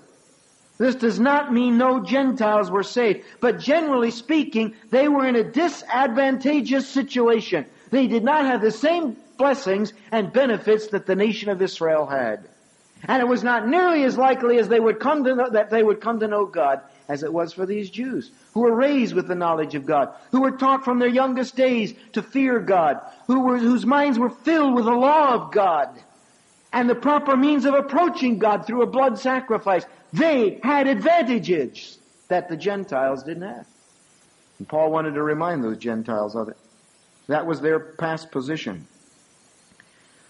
This 0.77 0.95
does 0.95 1.19
not 1.19 1.53
mean 1.53 1.77
no 1.77 2.03
Gentiles 2.03 2.71
were 2.71 2.83
saved, 2.83 3.23
but 3.39 3.59
generally 3.59 4.09
speaking, 4.09 4.73
they 4.89 5.07
were 5.07 5.27
in 5.27 5.35
a 5.35 5.43
disadvantageous 5.43 6.87
situation. 6.87 7.65
They 7.91 8.07
did 8.07 8.23
not 8.23 8.45
have 8.45 8.61
the 8.61 8.71
same 8.71 9.17
blessings 9.37 9.93
and 10.11 10.33
benefits 10.33 10.87
that 10.87 11.05
the 11.05 11.15
nation 11.15 11.49
of 11.49 11.61
Israel 11.61 12.07
had. 12.07 12.47
And 13.07 13.21
it 13.21 13.27
was 13.27 13.43
not 13.43 13.67
nearly 13.67 14.03
as 14.03 14.17
likely 14.17 14.57
as 14.59 14.67
they 14.67 14.79
would 14.79 14.99
come 14.99 15.23
to 15.23 15.35
know, 15.35 15.49
that 15.49 15.69
they 15.69 15.83
would 15.83 16.01
come 16.01 16.19
to 16.19 16.27
know 16.27 16.45
God 16.45 16.81
as 17.09 17.23
it 17.23 17.33
was 17.33 17.51
for 17.51 17.65
these 17.65 17.89
Jews, 17.89 18.31
who 18.53 18.61
were 18.61 18.73
raised 18.73 19.13
with 19.13 19.27
the 19.27 19.35
knowledge 19.35 19.75
of 19.75 19.85
God, 19.85 20.13
who 20.31 20.41
were 20.41 20.51
taught 20.51 20.85
from 20.85 20.99
their 20.99 21.09
youngest 21.09 21.55
days 21.55 21.93
to 22.13 22.21
fear 22.21 22.59
God, 22.59 23.01
who 23.27 23.41
were, 23.41 23.57
whose 23.57 23.85
minds 23.85 24.17
were 24.17 24.29
filled 24.29 24.75
with 24.75 24.85
the 24.85 24.91
law 24.91 25.33
of 25.33 25.51
God, 25.51 25.89
and 26.71 26.89
the 26.89 26.95
proper 26.95 27.35
means 27.35 27.65
of 27.65 27.73
approaching 27.73 28.39
God 28.39 28.65
through 28.65 28.83
a 28.83 28.87
blood 28.87 29.19
sacrifice. 29.19 29.85
They 30.13 30.59
had 30.63 30.87
advantages 30.87 31.97
that 32.29 32.47
the 32.47 32.55
Gentiles 32.55 33.23
didn't 33.23 33.43
have. 33.43 33.67
And 34.57 34.69
Paul 34.69 34.91
wanted 34.91 35.15
to 35.15 35.23
remind 35.23 35.63
those 35.63 35.77
Gentiles 35.77 36.35
of 36.35 36.47
it. 36.47 36.57
That 37.27 37.45
was 37.45 37.59
their 37.59 37.79
past 37.79 38.31
position. 38.31 38.87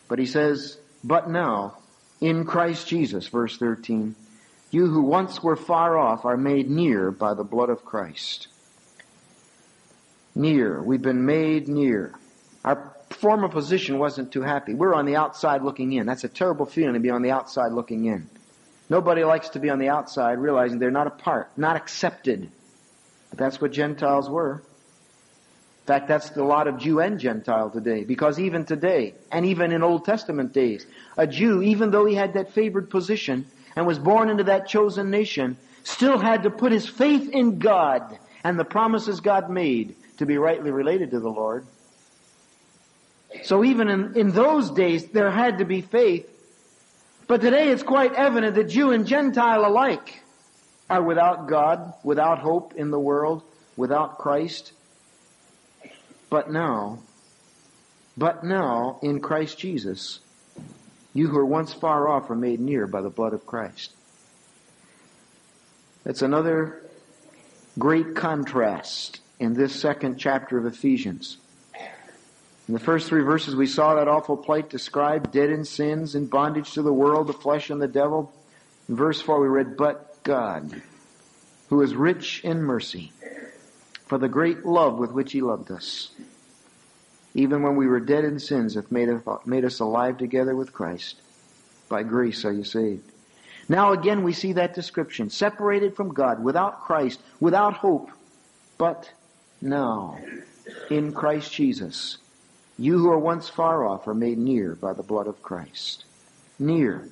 But 0.07 0.17
he 0.17 0.25
says, 0.25 0.77
but 1.03 1.29
now, 1.29 1.77
in 2.21 2.45
Christ 2.45 2.87
Jesus, 2.87 3.27
verse 3.27 3.57
13, 3.57 4.15
you 4.69 4.87
who 4.87 5.01
once 5.01 5.43
were 5.43 5.55
far 5.55 5.97
off 5.97 6.23
are 6.23 6.37
made 6.37 6.69
near 6.69 7.11
by 7.11 7.33
the 7.33 7.43
blood 7.43 7.69
of 7.69 7.83
Christ. 7.83 8.47
Near. 10.33 10.81
We've 10.81 11.01
been 11.01 11.25
made 11.25 11.67
near. 11.67 12.13
Our 12.63 12.95
former 13.09 13.49
position 13.49 13.97
wasn't 13.97 14.31
too 14.31 14.43
happy. 14.43 14.73
We're 14.73 14.93
on 14.93 15.05
the 15.05 15.17
outside 15.17 15.63
looking 15.63 15.91
in. 15.91 16.05
That's 16.05 16.23
a 16.23 16.29
terrible 16.29 16.65
feeling 16.65 16.93
to 16.93 16.99
be 17.01 17.09
on 17.09 17.21
the 17.21 17.31
outside 17.31 17.73
looking 17.73 18.05
in. 18.05 18.29
Nobody 18.89 19.23
likes 19.23 19.49
to 19.49 19.59
be 19.59 19.69
on 19.69 19.79
the 19.79 19.89
outside 19.89 20.37
realizing 20.37 20.79
they're 20.79 20.91
not 20.91 21.07
a 21.07 21.11
part, 21.11 21.57
not 21.57 21.75
accepted. 21.75 22.49
But 23.29 23.39
that's 23.39 23.59
what 23.59 23.71
Gentiles 23.71 24.29
were. 24.29 24.63
Fact, 25.91 26.07
that's 26.07 26.29
the 26.29 26.45
lot 26.45 26.69
of 26.69 26.77
Jew 26.77 27.01
and 27.01 27.19
Gentile 27.19 27.69
today. 27.69 28.05
Because 28.05 28.39
even 28.39 28.63
today, 28.63 29.13
and 29.29 29.45
even 29.45 29.74
in 29.74 29.83
Old 29.83 30.05
Testament 30.05 30.53
days, 30.53 30.86
a 31.17 31.27
Jew, 31.27 31.62
even 31.62 31.91
though 31.91 32.05
he 32.05 32.15
had 32.15 32.36
that 32.36 32.53
favored 32.53 32.89
position, 32.89 33.45
and 33.75 33.86
was 33.86 34.00
born 34.00 34.29
into 34.29 34.45
that 34.45 34.69
chosen 34.69 35.10
nation 35.10 35.57
still 35.83 36.17
had 36.17 36.43
to 36.43 36.50
put 36.50 36.71
his 36.71 36.88
faith 36.88 37.29
in 37.29 37.60
God 37.60 38.17
and 38.41 38.57
the 38.57 38.63
promises 38.63 39.19
God 39.19 39.50
made 39.50 39.98
to 40.19 40.25
be 40.25 40.38
rightly 40.38 40.71
related 40.71 41.12
to 41.12 41.19
the 41.19 41.27
Lord. 41.29 41.65
So 43.43 43.65
even 43.65 43.89
in, 43.89 44.15
in 44.15 44.31
those 44.31 44.71
days, 44.71 45.07
there 45.07 45.29
had 45.29 45.57
to 45.57 45.65
be 45.65 45.81
faith. 45.81 46.25
But 47.27 47.41
today 47.41 47.67
it's 47.67 47.83
quite 47.83 48.13
evident 48.13 48.55
that 48.55 48.69
Jew 48.69 48.91
and 48.91 49.05
Gentile 49.05 49.65
alike 49.65 50.24
are 50.89 51.03
without 51.03 51.50
God, 51.50 51.93
without 52.01 52.39
hope 52.39 52.75
in 52.77 52.91
the 52.91 53.00
world, 53.00 53.43
without 53.75 54.19
Christ. 54.19 54.71
But 56.31 56.50
now, 56.50 57.00
But 58.17 58.43
now, 58.43 59.00
in 59.01 59.19
Christ 59.19 59.57
Jesus, 59.57 60.19
you 61.13 61.27
who 61.27 61.35
were 61.35 61.45
once 61.45 61.73
far 61.73 62.07
off 62.07 62.29
are 62.29 62.35
made 62.35 62.59
near 62.59 62.88
by 62.88 63.01
the 63.01 63.09
blood 63.09 63.33
of 63.33 63.45
Christ. 63.45 63.91
That's 66.03 66.21
another 66.21 66.81
great 67.77 68.15
contrast 68.15 69.19
in 69.39 69.53
this 69.53 69.75
second 69.75 70.17
chapter 70.17 70.57
of 70.57 70.65
Ephesians. 70.65 71.38
In 72.67 72.73
the 72.73 72.79
first 72.79 73.09
three 73.09 73.23
verses, 73.23 73.55
we 73.55 73.67
saw 73.67 73.95
that 73.95 74.07
awful 74.07 74.38
plight 74.38 74.69
described, 74.69 75.31
dead 75.31 75.50
in 75.50 75.65
sins, 75.65 76.15
in 76.15 76.27
bondage 76.27 76.73
to 76.73 76.81
the 76.81 76.93
world, 76.93 77.27
the 77.27 77.33
flesh, 77.33 77.69
and 77.69 77.81
the 77.81 77.88
devil. 77.88 78.31
In 78.88 78.95
verse 78.95 79.21
4, 79.21 79.41
we 79.41 79.47
read, 79.47 79.75
But 79.75 80.23
God, 80.23 80.81
who 81.69 81.81
is 81.81 81.95
rich 81.95 82.41
in 82.43 82.61
mercy, 82.61 83.11
for 84.12 84.18
the 84.18 84.27
great 84.27 84.65
love 84.65 84.98
with 84.98 85.13
which 85.13 85.32
He 85.32 85.39
loved 85.39 85.72
us, 85.72 86.10
even 87.34 87.63
when 87.63 87.77
we 87.77 87.88
were 87.88 88.01
dead 88.01 88.25
in 88.25 88.39
sins, 88.39 88.75
hath 88.75 88.91
made 88.91 89.08
us, 89.08 89.80
alive 89.80 90.18
together 90.18 90.53
with 90.53 90.74
Christ. 90.74 91.22
By 91.88 92.03
grace 92.03 92.44
are 92.44 92.51
you 92.51 92.65
saved. 92.65 93.10
Now 93.70 93.94
again 93.94 94.24
we 94.24 94.34
see 94.34 94.51
that 94.51 94.75
description, 94.75 95.30
separated 95.30 95.96
from 95.96 96.13
God, 96.13 96.44
without 96.44 96.82
Christ, 96.82 97.22
without 97.39 97.75
hope. 97.75 98.12
But 98.77 99.10
now, 99.62 100.20
in 100.89 101.13
Christ 101.13 101.53
Jesus, 101.53 102.18
you 102.77 102.98
who 102.98 103.12
are 103.12 103.18
once 103.18 103.48
far 103.48 103.88
off 103.88 104.10
are 104.10 104.13
made 104.13 104.39
near 104.39 104.75
by 104.75 104.91
the 104.91 105.03
blood 105.03 105.27
of 105.27 105.41
Christ. 105.41 106.03
Near. 106.60 107.08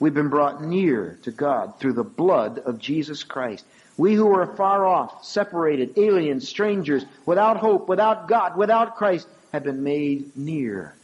We've 0.00 0.14
been 0.14 0.30
brought 0.30 0.64
near 0.64 1.18
to 1.24 1.30
God 1.30 1.78
through 1.78 1.92
the 1.92 2.04
blood 2.04 2.60
of 2.60 2.78
Jesus 2.78 3.22
Christ. 3.22 3.66
We 3.98 4.14
who 4.14 4.26
were 4.26 4.46
far 4.46 4.86
off, 4.86 5.24
separated, 5.24 5.98
aliens, 5.98 6.48
strangers, 6.48 7.04
without 7.26 7.56
hope, 7.56 7.88
without 7.88 8.28
God, 8.28 8.56
without 8.56 8.96
Christ, 8.96 9.28
have 9.52 9.64
been 9.64 9.82
made 9.82 10.36
near. 10.36 10.94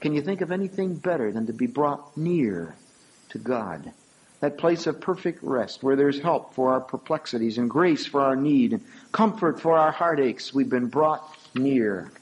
Can 0.00 0.14
you 0.14 0.22
think 0.22 0.40
of 0.40 0.52
anything 0.52 0.94
better 0.94 1.32
than 1.32 1.46
to 1.46 1.52
be 1.52 1.66
brought 1.66 2.16
near 2.16 2.76
to 3.30 3.38
God? 3.38 3.92
That 4.40 4.58
place 4.58 4.86
of 4.86 5.00
perfect 5.00 5.42
rest 5.42 5.82
where 5.82 5.96
there's 5.96 6.20
help 6.20 6.54
for 6.54 6.72
our 6.72 6.80
perplexities 6.80 7.58
and 7.58 7.68
grace 7.68 8.06
for 8.06 8.20
our 8.20 8.36
need 8.36 8.74
and 8.74 8.84
comfort 9.10 9.60
for 9.60 9.76
our 9.76 9.90
heartaches. 9.90 10.54
We've 10.54 10.68
been 10.68 10.86
brought 10.86 11.28
near. 11.54 12.12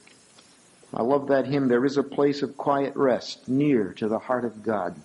I 0.91 1.03
love 1.03 1.27
that 1.27 1.45
hymn. 1.45 1.67
There 1.67 1.85
is 1.85 1.97
a 1.97 2.03
place 2.03 2.41
of 2.41 2.57
quiet 2.57 2.95
rest 2.95 3.47
near 3.47 3.93
to 3.97 4.07
the 4.07 4.17
heart 4.17 4.45
of 4.45 4.63
God. 4.63 4.95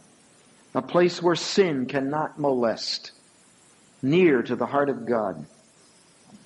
A 0.75 0.81
place 0.81 1.21
where 1.21 1.35
sin 1.35 1.87
cannot 1.87 2.39
molest. 2.39 3.11
Near 4.03 4.43
to 4.43 4.57
the 4.57 4.67
heart 4.67 4.89
of 4.89 5.07
God. 5.07 5.45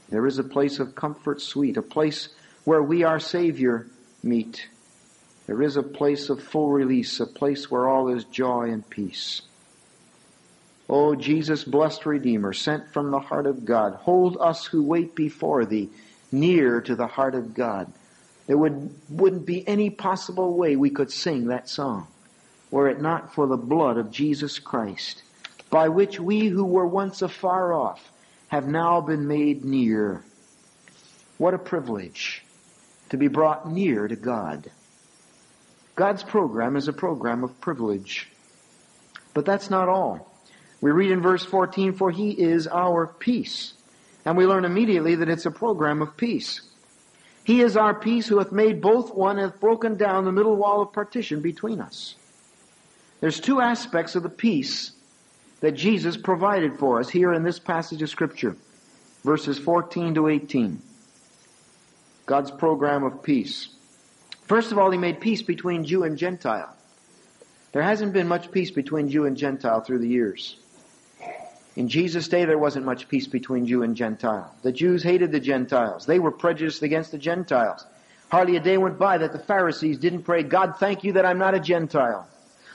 There 0.08 0.26
is 0.26 0.38
a 0.38 0.44
place 0.44 0.78
of 0.78 0.94
comfort 0.94 1.40
sweet. 1.40 1.76
A 1.76 1.82
place 1.82 2.28
where 2.64 2.82
we, 2.82 3.04
our 3.04 3.20
Savior, 3.20 3.87
meet. 4.23 4.68
There 5.46 5.62
is 5.62 5.76
a 5.76 5.82
place 5.82 6.30
of 6.30 6.42
full 6.42 6.70
release. 6.70 7.20
A 7.20 7.26
place 7.26 7.70
where 7.70 7.88
all 7.88 8.08
is 8.08 8.25
joy 8.25 8.70
and 8.70 8.88
peace. 8.88 9.42
O 10.88 11.14
Jesus, 11.14 11.64
blessed 11.64 12.04
Redeemer, 12.04 12.52
sent 12.52 12.92
from 12.92 13.11
the 13.11 13.20
heart 13.20 13.46
of 13.46 13.64
God, 13.64 13.94
hold 13.94 14.37
us 14.38 14.66
who 14.66 14.82
wait 14.82 15.14
before 15.14 15.64
thee 15.64 15.88
near 16.30 16.80
to 16.82 16.94
the 16.94 17.06
heart 17.06 17.34
of 17.34 17.54
God. 17.54 17.90
There 18.46 18.58
would, 18.58 18.94
wouldn't 19.08 19.46
be 19.46 19.66
any 19.66 19.88
possible 19.88 20.54
way 20.56 20.76
we 20.76 20.90
could 20.90 21.11
sing 21.11 21.46
that 21.46 21.70
song 21.70 22.06
were 22.75 22.88
it 22.88 23.00
not 23.00 23.32
for 23.32 23.46
the 23.46 23.56
blood 23.56 23.96
of 23.96 24.11
Jesus 24.11 24.58
Christ, 24.58 25.23
by 25.71 25.88
which 25.88 26.21
we 26.21 26.49
who 26.49 26.64
were 26.64 26.87
once 26.87 27.23
afar 27.23 27.73
off 27.73 28.12
have 28.49 28.66
now 28.66 29.00
been 29.00 29.26
made 29.26 29.64
near. 29.64 30.23
What 31.38 31.54
a 31.54 31.59
privilege 31.59 32.44
to 33.11 33.16
be 33.16 33.28
brought 33.28 33.71
near 33.71 34.06
to 34.06 34.16
God. 34.16 34.71
God's 35.97 36.23
program 36.23 36.76
is 36.76 36.88
a 36.88 36.92
program 36.92 37.44
of 37.44 37.61
privilege. 37.61 38.28
But 39.33 39.44
that's 39.44 39.71
not 39.71 39.88
all. 39.88 40.33
We 40.80 40.90
read 40.90 41.11
in 41.11 41.23
verse 41.23 41.44
14, 41.44 41.94
for 41.94 42.11
he 42.11 42.30
is 42.30 42.66
our 42.66 43.06
peace. 43.06 43.75
And 44.25 44.37
we 44.37 44.47
learn 44.47 44.64
immediately 44.64 45.16
that 45.16 45.28
it's 45.28 45.47
a 45.47 45.50
program 45.50 46.02
of 46.02 46.16
peace. 46.16 46.61
He 47.44 47.61
is 47.61 47.76
our 47.76 47.94
peace 47.94 48.26
who 48.26 48.38
hath 48.38 48.52
made 48.52 48.80
both 48.80 49.14
one 49.14 49.38
and 49.38 49.50
hath 49.50 49.61
broken 49.61 49.97
down 49.97 50.25
the 50.25 50.33
middle 50.33 50.56
wall 50.56 50.80
of 50.80 50.92
partition 50.92 51.40
between 51.40 51.80
us. 51.80 52.14
There's 53.21 53.40
two 53.40 53.61
aspects 53.61 54.14
of 54.14 54.23
the 54.23 54.28
peace 54.28 54.92
that 55.64 55.73
Jesus 55.73 56.18
provided 56.18 56.78
for 56.78 57.00
us 57.00 57.09
here 57.09 57.33
in 57.33 57.42
this 57.42 57.59
passage 57.59 58.02
of 58.02 58.11
scripture. 58.11 58.54
Verses 59.25 59.59
14 59.59 60.16
to 60.16 60.28
18. 60.28 60.83
God's 62.26 62.50
program 62.50 63.02
of 63.02 63.23
peace. 63.23 63.71
First 64.42 64.73
of 64.73 64.78
all, 64.78 64.90
He 64.90 64.99
made 64.99 65.23
peace 65.23 65.40
between 65.40 65.87
Jew 65.87 66.02
and 66.02 66.18
Gentile. 66.18 66.71
There 67.73 67.80
hasn't 67.80 68.12
been 68.12 68.28
much 68.28 68.50
peace 68.50 68.71
between 68.71 69.09
Jew 69.09 69.25
and 69.25 69.38
Gentile 69.38 69.80
through 69.80 70.00
the 70.00 70.09
years. 70.09 70.56
In 71.76 71.88
Jesus' 71.88 72.28
day, 72.28 72.44
there 72.44 72.59
wasn't 72.59 72.85
much 72.85 73.09
peace 73.09 73.26
between 73.26 73.66
Jew 73.66 73.85
and 73.85 73.97
Gentile. 73.97 74.54
The 74.61 74.71
Jews 74.71 75.02
hated 75.02 75.33
the 75.33 75.40
Gentiles. 75.40 76.04
They 76.04 76.18
were 76.18 76.30
prejudiced 76.30 76.83
against 76.83 77.11
the 77.11 77.16
Gentiles. 77.16 77.87
Hardly 78.28 78.56
a 78.56 78.61
day 78.61 78.76
went 78.76 78.99
by 78.99 79.16
that 79.16 79.33
the 79.33 79.38
Pharisees 79.38 79.97
didn't 79.97 80.25
pray, 80.25 80.42
God, 80.42 80.76
thank 80.78 81.04
you 81.04 81.14
that 81.14 81.25
I'm 81.25 81.38
not 81.38 81.54
a 81.54 81.59
Gentile. 81.59 82.28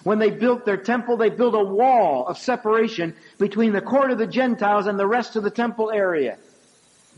When 0.03 0.19
they 0.19 0.29
built 0.29 0.65
their 0.65 0.77
temple, 0.77 1.17
they 1.17 1.29
built 1.29 1.55
a 1.55 1.63
wall 1.63 2.25
of 2.27 2.37
separation 2.37 3.15
between 3.37 3.73
the 3.73 3.81
court 3.81 4.11
of 4.11 4.17
the 4.17 4.27
Gentiles 4.27 4.87
and 4.87 4.97
the 4.97 5.07
rest 5.07 5.35
of 5.35 5.43
the 5.43 5.49
temple 5.49 5.91
area. 5.91 6.37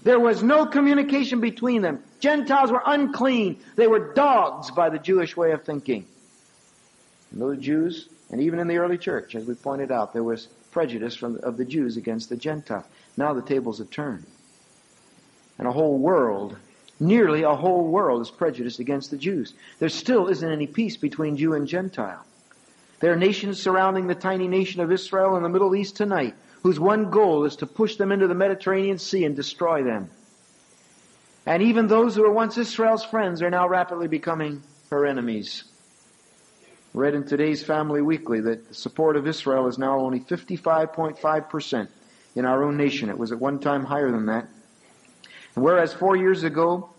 There 0.04 0.20
was 0.20 0.42
no 0.42 0.66
communication 0.66 1.42
between 1.42 1.84
them. 1.84 2.04
Gentiles 2.20 2.72
were 2.72 2.82
unclean. 2.86 3.60
They 3.76 3.88
were 3.88 4.14
dogs 4.14 4.72
by 4.72 4.90
the 4.90 4.98
Jewish 4.98 5.38
way 5.38 5.52
of 5.52 5.64
thinking. 5.64 6.08
And 7.32 7.42
those 7.42 7.60
Jews, 7.60 8.10
and 8.32 8.42
even 8.42 8.60
in 8.60 8.68
the 8.68 8.78
early 8.78 8.98
church, 8.98 9.36
as 9.36 9.46
we 9.46 9.54
pointed 9.54 9.92
out, 9.92 10.14
there 10.14 10.24
was 10.24 10.48
prejudice 10.72 11.16
from, 11.16 11.40
of 11.44 11.58
the 11.58 11.66
Jews 11.66 11.98
against 11.98 12.30
the 12.30 12.36
Gentiles. 12.36 12.86
Now 13.16 13.34
the 13.34 13.44
tables 13.44 13.78
have 13.78 13.92
turned. 13.92 14.26
And 15.60 15.68
a 15.68 15.72
whole 15.72 16.00
world, 16.00 16.58
nearly 17.00 17.44
a 17.44 17.56
whole 17.56 17.86
world 17.88 18.22
is 18.22 18.32
prejudiced 18.32 18.80
against 18.80 19.12
the 19.12 19.18
Jews. 19.18 19.54
There 19.78 19.90
still 19.90 20.28
isn't 20.28 20.50
any 20.50 20.66
peace 20.66 20.98
between 20.98 21.38
Jew 21.38 21.54
and 21.54 21.68
Gentile. 21.68 22.26
There 23.02 23.12
are 23.12 23.18
nations 23.18 23.62
surrounding 23.62 24.08
the 24.08 24.16
tiny 24.16 24.48
nation 24.48 24.80
of 24.80 24.92
Israel 24.92 25.36
in 25.36 25.44
the 25.44 25.50
Middle 25.50 25.76
East 25.76 25.98
tonight 25.98 26.36
whose 26.62 26.80
one 26.80 27.10
goal 27.10 27.46
is 27.46 27.58
to 27.58 27.66
push 27.66 27.96
them 27.96 28.12
into 28.12 28.28
the 28.28 28.36
Mediterranean 28.36 29.00
Sea 29.00 29.26
and 29.26 29.36
destroy 29.36 29.84
them. 29.84 30.10
And 31.46 31.64
even 31.64 31.88
those 31.88 32.16
who 32.16 32.22
were 32.22 32.32
once 32.32 32.58
Israel's 32.60 33.04
friends 33.04 33.42
are 33.42 33.50
now 33.50 33.68
rapidly 33.68 34.08
becoming 34.08 34.62
her 34.92 35.08
enemies. 35.08 35.64
Read 36.94 37.16
in 37.16 37.26
today's 37.26 37.64
Family 37.64 38.02
Weekly 38.02 38.42
that 38.42 38.68
the 38.68 38.74
support 38.76 39.16
of 39.16 39.26
Israel 39.26 39.68
is 39.68 39.80
now 39.80 39.98
only 39.98 40.20
55.5% 40.20 41.88
in 42.36 42.46
our 42.46 42.64
own 42.64 42.78
nation. 42.78 43.10
It 43.10 43.18
was 43.18 43.32
at 43.32 43.40
one 43.40 43.60
time 43.60 43.84
higher 43.84 44.12
than 44.12 44.28
that. 44.28 44.48
And 45.56 45.64
whereas 45.64 45.94
four 45.94 46.16
years 46.16 46.44
ago, 46.44 46.92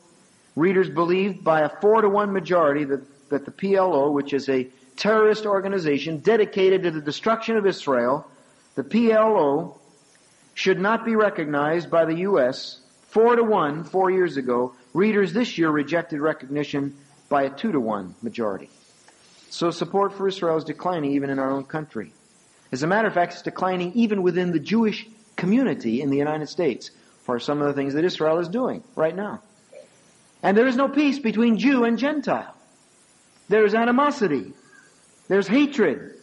readers 0.57 0.89
believed 0.91 1.45
by 1.45 1.61
a 1.61 1.69
four 1.69 2.03
to 2.03 2.09
one 2.09 2.33
majority 2.33 2.85
that, 2.85 3.29
that 3.29 3.45
the 3.45 3.53
PLO, 3.53 4.13
which 4.13 4.33
is 4.33 4.49
a 4.49 4.69
terrorist 4.97 5.47
organization 5.47 6.19
dedicated 6.19 6.83
to 6.85 6.91
the 6.91 7.01
destruction 7.01 7.57
of 7.57 7.67
Israel, 7.67 8.27
the 8.75 8.83
PLO 8.83 9.79
should 10.55 10.81
not 10.81 11.05
be 11.05 11.17
recognized 11.17 11.91
by 11.91 12.05
the 12.05 12.19
U.S. 12.19 12.81
Four 13.09 13.37
to 13.37 13.43
one, 13.43 13.85
four 13.85 14.11
years 14.11 14.37
ago, 14.37 14.75
readers 14.95 15.33
this 15.33 15.59
year 15.59 15.71
rejected 15.71 16.21
recognition 16.21 16.97
by 17.29 17.45
a 17.45 17.51
two 17.51 17.73
to 17.73 17.81
one 17.81 18.15
majority. 18.23 18.71
So 19.51 19.71
support 19.71 20.15
for 20.15 20.29
Israel 20.29 20.57
is 20.57 20.65
declining 20.65 21.13
even 21.13 21.31
in 21.31 21.39
our 21.39 21.51
own 21.51 21.65
country. 21.65 22.13
As 22.73 22.83
a 22.83 22.87
matter 22.87 23.09
of 23.09 23.15
fact, 23.15 23.35
it's 23.35 23.43
declining 23.43 23.93
even 23.95 24.23
within 24.23 24.53
the 24.53 24.59
Jewish 24.59 25.07
community 25.37 26.01
in 26.01 26.09
the 26.09 26.17
United 26.17 26.49
States 26.49 26.91
for 27.23 27.39
some 27.39 27.61
of 27.61 27.67
the 27.67 27.75
things 27.75 27.95
that 27.95 28.05
Israel 28.05 28.39
is 28.39 28.49
doing 28.49 28.83
right 28.97 29.15
now. 29.15 29.43
And 30.43 30.57
there 30.57 30.67
is 30.67 30.77
no 30.77 30.89
peace 30.89 31.19
between 31.19 31.59
Jew 31.59 31.85
and 31.85 31.99
Gentile. 31.99 32.55
There 33.49 33.65
is 33.65 33.75
animosity. 33.75 34.55
There's 35.29 35.49
hatred. 35.49 36.19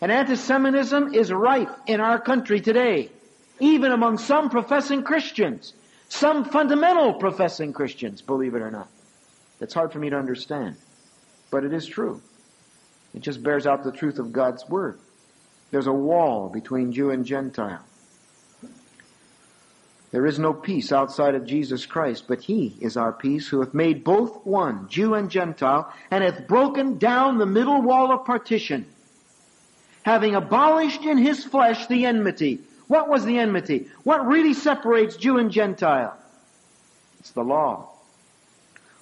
And 0.00 0.12
anti-Semitism 0.12 1.14
is 1.14 1.32
rife 1.32 1.70
in 1.86 2.00
our 2.00 2.20
country 2.20 2.60
today, 2.60 3.10
even 3.58 3.90
among 3.90 4.18
some 4.18 4.48
professing 4.48 5.02
Christians, 5.02 5.74
some 6.08 6.44
fundamental 6.44 7.14
professing 7.14 7.72
Christians, 7.72 8.22
believe 8.22 8.54
it 8.54 8.62
or 8.62 8.70
not. 8.70 8.88
That's 9.58 9.74
hard 9.74 9.92
for 9.92 9.98
me 9.98 10.10
to 10.10 10.16
understand, 10.16 10.76
but 11.50 11.64
it 11.64 11.72
is 11.72 11.86
true. 11.86 12.22
It 13.12 13.22
just 13.22 13.42
bears 13.42 13.66
out 13.66 13.82
the 13.82 13.90
truth 13.90 14.20
of 14.20 14.32
God's 14.32 14.68
Word. 14.68 15.00
There's 15.72 15.88
a 15.88 15.92
wall 15.92 16.48
between 16.48 16.92
Jew 16.92 17.10
and 17.10 17.24
Gentile. 17.24 17.84
There 20.10 20.24
is 20.24 20.38
no 20.38 20.54
peace 20.54 20.90
outside 20.90 21.34
of 21.34 21.44
Jesus 21.44 21.84
Christ, 21.84 22.24
but 22.26 22.40
He 22.40 22.74
is 22.80 22.96
our 22.96 23.12
peace, 23.12 23.48
who 23.48 23.60
hath 23.60 23.74
made 23.74 24.04
both 24.04 24.46
one, 24.46 24.88
Jew 24.88 25.14
and 25.14 25.30
Gentile, 25.30 25.92
and 26.10 26.24
hath 26.24 26.46
broken 26.46 26.96
down 26.96 27.36
the 27.36 27.46
middle 27.46 27.82
wall 27.82 28.10
of 28.12 28.24
partition, 28.24 28.86
having 30.02 30.34
abolished 30.34 31.02
in 31.02 31.18
His 31.18 31.44
flesh 31.44 31.86
the 31.88 32.06
enmity. 32.06 32.60
What 32.86 33.10
was 33.10 33.26
the 33.26 33.38
enmity? 33.38 33.88
What 34.02 34.26
really 34.26 34.54
separates 34.54 35.16
Jew 35.16 35.36
and 35.36 35.50
Gentile? 35.50 36.16
It's 37.20 37.32
the 37.32 37.44
law. 37.44 37.90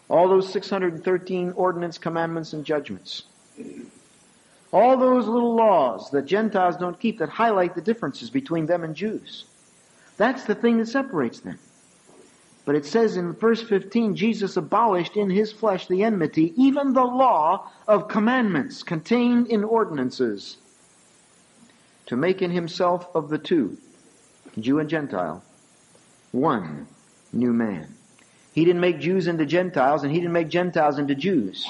All 0.09 0.29
those 0.29 0.53
613 0.53 1.53
ordinance, 1.53 1.99
commandments, 1.99 2.53
and 2.53 2.65
judgments. 2.65 3.23
All 4.73 4.97
those 4.97 5.29
little 5.29 5.55
laws 5.55 6.11
that 6.11 6.27
Gentiles 6.27 6.77
don't 6.77 6.99
keep 6.99 7.19
that 7.19 7.29
highlight 7.29 7.77
the 7.77 7.81
differences 7.81 8.29
between 8.29 8.67
them 8.67 8.83
and 8.83 8.97
Jews. 8.97 9.45
That's 10.17 10.45
the 10.45 10.55
thing 10.55 10.79
that 10.79 10.89
separates 10.89 11.41
them. 11.41 11.59
But 12.65 12.75
it 12.75 12.85
says 12.85 13.17
in 13.17 13.33
verse 13.33 13.63
15, 13.63 14.17
Jesus 14.17 14.57
abolished 14.57 15.17
in 15.17 15.31
his 15.31 15.53
flesh 15.53 15.87
the 15.87 16.03
enmity, 16.03 16.53
even 16.57 16.93
the 16.93 17.05
law 17.05 17.71
of 17.87 18.09
commandments 18.09 18.83
contained 18.83 19.47
in 19.47 19.63
ordinances, 19.63 20.57
to 22.07 22.17
make 22.17 22.43
in 22.43 22.51
himself 22.51 23.09
of 23.15 23.29
the 23.29 23.39
two, 23.39 23.77
Jew 24.59 24.81
and 24.81 24.89
Gentile, 24.89 25.45
one 26.33 26.89
new 27.33 27.53
man. 27.53 27.95
He 28.53 28.65
didn't 28.65 28.81
make 28.81 28.99
Jews 28.99 29.29
into 29.29 29.47
Gentiles, 29.47 30.03
and 30.03 30.11
he 30.11 30.19
didn't 30.19 30.33
make 30.33 30.49
Gentiles 30.49 30.99
into 30.99 31.15
Jews. 31.15 31.67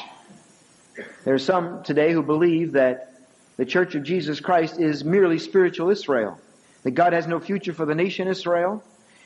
There 1.24 1.34
are 1.34 1.38
some 1.38 1.82
today 1.82 2.12
who 2.12 2.22
believe 2.22 2.72
that 2.72 3.12
the 3.56 3.66
Church 3.66 3.94
of 3.94 4.02
Jesus 4.02 4.40
Christ 4.40 4.80
is 4.80 5.04
merely 5.04 5.38
spiritual 5.38 5.90
Israel, 5.90 6.40
that 6.86 6.94
God 6.94 7.14
has 7.14 7.26
no 7.26 7.40
future 7.40 7.72
for 7.72 7.84
the 7.84 7.96
nation 7.96 8.28
Israel, 8.28 8.80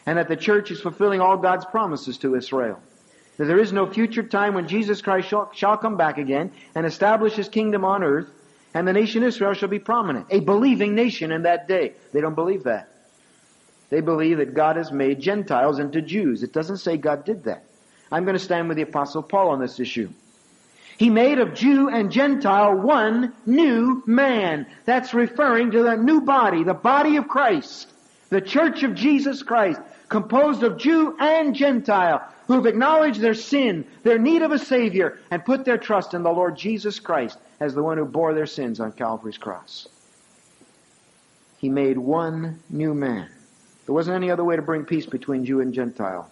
and 0.06 0.16
that 0.16 0.28
the 0.28 0.36
church 0.36 0.70
is 0.70 0.80
fulfilling 0.80 1.20
all 1.20 1.36
God's 1.36 1.66
promises 1.66 2.16
to 2.16 2.34
Israel. 2.34 2.80
That 3.36 3.44
there 3.44 3.58
is 3.58 3.70
no 3.70 3.84
future 3.86 4.22
time 4.22 4.54
when 4.54 4.66
Jesus 4.66 5.02
Christ 5.02 5.28
shall, 5.28 5.52
shall 5.52 5.76
come 5.76 5.98
back 5.98 6.16
again 6.16 6.52
and 6.74 6.86
establish 6.86 7.34
his 7.34 7.50
kingdom 7.50 7.84
on 7.84 8.02
earth, 8.02 8.28
and 8.72 8.88
the 8.88 8.94
nation 8.94 9.22
Israel 9.22 9.52
shall 9.52 9.68
be 9.68 9.78
prominent. 9.78 10.28
A 10.30 10.40
believing 10.40 10.94
nation 10.94 11.32
in 11.32 11.42
that 11.42 11.68
day. 11.68 11.92
They 12.14 12.22
don't 12.22 12.34
believe 12.34 12.62
that. 12.62 12.88
They 13.90 14.00
believe 14.00 14.38
that 14.38 14.54
God 14.54 14.76
has 14.76 14.90
made 14.90 15.20
Gentiles 15.20 15.78
into 15.78 16.00
Jews. 16.00 16.42
It 16.42 16.54
doesn't 16.54 16.78
say 16.78 16.96
God 16.96 17.26
did 17.26 17.44
that. 17.44 17.64
I'm 18.10 18.24
going 18.24 18.38
to 18.38 18.42
stand 18.42 18.68
with 18.68 18.78
the 18.78 18.84
Apostle 18.84 19.22
Paul 19.22 19.50
on 19.50 19.60
this 19.60 19.78
issue. 19.78 20.08
He 21.00 21.08
made 21.08 21.38
of 21.38 21.54
Jew 21.54 21.88
and 21.88 22.12
Gentile 22.12 22.74
one 22.74 23.32
new 23.46 24.02
man. 24.04 24.66
That's 24.84 25.14
referring 25.14 25.70
to 25.70 25.82
the 25.82 25.96
new 25.96 26.20
body, 26.20 26.62
the 26.62 26.74
body 26.74 27.16
of 27.16 27.26
Christ, 27.26 27.90
the 28.28 28.42
church 28.42 28.82
of 28.82 28.94
Jesus 28.94 29.42
Christ 29.42 29.80
composed 30.10 30.62
of 30.62 30.76
Jew 30.76 31.16
and 31.18 31.54
Gentile, 31.54 32.22
who 32.48 32.52
have 32.52 32.66
acknowledged 32.66 33.18
their 33.18 33.32
sin, 33.32 33.86
their 34.02 34.18
need 34.18 34.42
of 34.42 34.52
a 34.52 34.58
Savior, 34.58 35.18
and 35.30 35.42
put 35.42 35.64
their 35.64 35.78
trust 35.78 36.12
in 36.12 36.22
the 36.22 36.30
Lord 36.30 36.54
Jesus 36.58 37.00
Christ 37.00 37.38
as 37.60 37.72
the 37.72 37.82
one 37.82 37.96
who 37.96 38.04
bore 38.04 38.34
their 38.34 38.44
sins 38.44 38.78
on 38.78 38.92
Calvary's 38.92 39.38
cross. 39.38 39.88
He 41.56 41.70
made 41.70 41.96
one 41.96 42.60
new 42.68 42.92
man. 42.92 43.30
There 43.86 43.94
wasn't 43.94 44.16
any 44.16 44.30
other 44.30 44.44
way 44.44 44.56
to 44.56 44.60
bring 44.60 44.84
peace 44.84 45.06
between 45.06 45.46
Jew 45.46 45.62
and 45.62 45.72
Gentile 45.72 46.30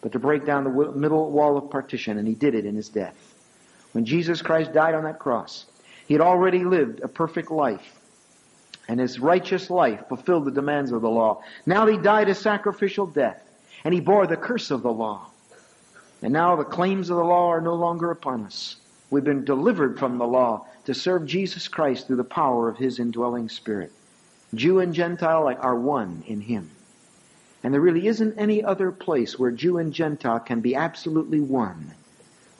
but 0.00 0.12
to 0.12 0.18
break 0.18 0.46
down 0.46 0.64
the 0.64 0.92
middle 0.92 1.30
wall 1.30 1.56
of 1.56 1.70
partition, 1.70 2.18
and 2.18 2.26
he 2.26 2.34
did 2.34 2.54
it 2.54 2.64
in 2.64 2.74
his 2.74 2.88
death. 2.88 3.29
When 3.92 4.04
Jesus 4.04 4.42
Christ 4.42 4.72
died 4.72 4.94
on 4.94 5.04
that 5.04 5.18
cross, 5.18 5.66
he 6.06 6.14
had 6.14 6.20
already 6.20 6.64
lived 6.64 7.00
a 7.00 7.08
perfect 7.08 7.50
life 7.50 8.00
and 8.90 8.98
his 8.98 9.20
righteous 9.20 9.70
life 9.70 10.08
fulfilled 10.08 10.44
the 10.44 10.50
demands 10.50 10.90
of 10.90 11.00
the 11.00 11.08
law. 11.08 11.40
Now 11.64 11.86
he 11.86 11.96
died 11.96 12.28
a 12.28 12.34
sacrificial 12.34 13.06
death, 13.06 13.40
and 13.84 13.94
he 13.94 14.00
bore 14.00 14.26
the 14.26 14.36
curse 14.36 14.72
of 14.72 14.82
the 14.82 14.92
law. 14.92 15.30
And 16.22 16.32
now 16.32 16.56
the 16.56 16.64
claims 16.64 17.08
of 17.08 17.16
the 17.16 17.22
law 17.22 17.50
are 17.50 17.60
no 17.60 17.74
longer 17.74 18.10
upon 18.10 18.44
us. 18.44 18.74
We've 19.08 19.22
been 19.22 19.44
delivered 19.44 20.00
from 20.00 20.18
the 20.18 20.26
law 20.26 20.66
to 20.86 20.94
serve 20.94 21.24
Jesus 21.24 21.68
Christ 21.68 22.08
through 22.08 22.16
the 22.16 22.24
power 22.24 22.68
of 22.68 22.78
his 22.78 22.98
indwelling 22.98 23.48
spirit. 23.48 23.92
Jew 24.54 24.80
and 24.80 24.92
Gentile 24.92 25.56
are 25.60 25.76
one 25.76 26.24
in 26.26 26.40
him. 26.40 26.68
And 27.62 27.72
there 27.72 27.80
really 27.80 28.08
isn't 28.08 28.38
any 28.38 28.64
other 28.64 28.90
place 28.90 29.38
where 29.38 29.52
Jew 29.52 29.78
and 29.78 29.92
Gentile 29.92 30.40
can 30.40 30.60
be 30.62 30.74
absolutely 30.74 31.40
one 31.40 31.94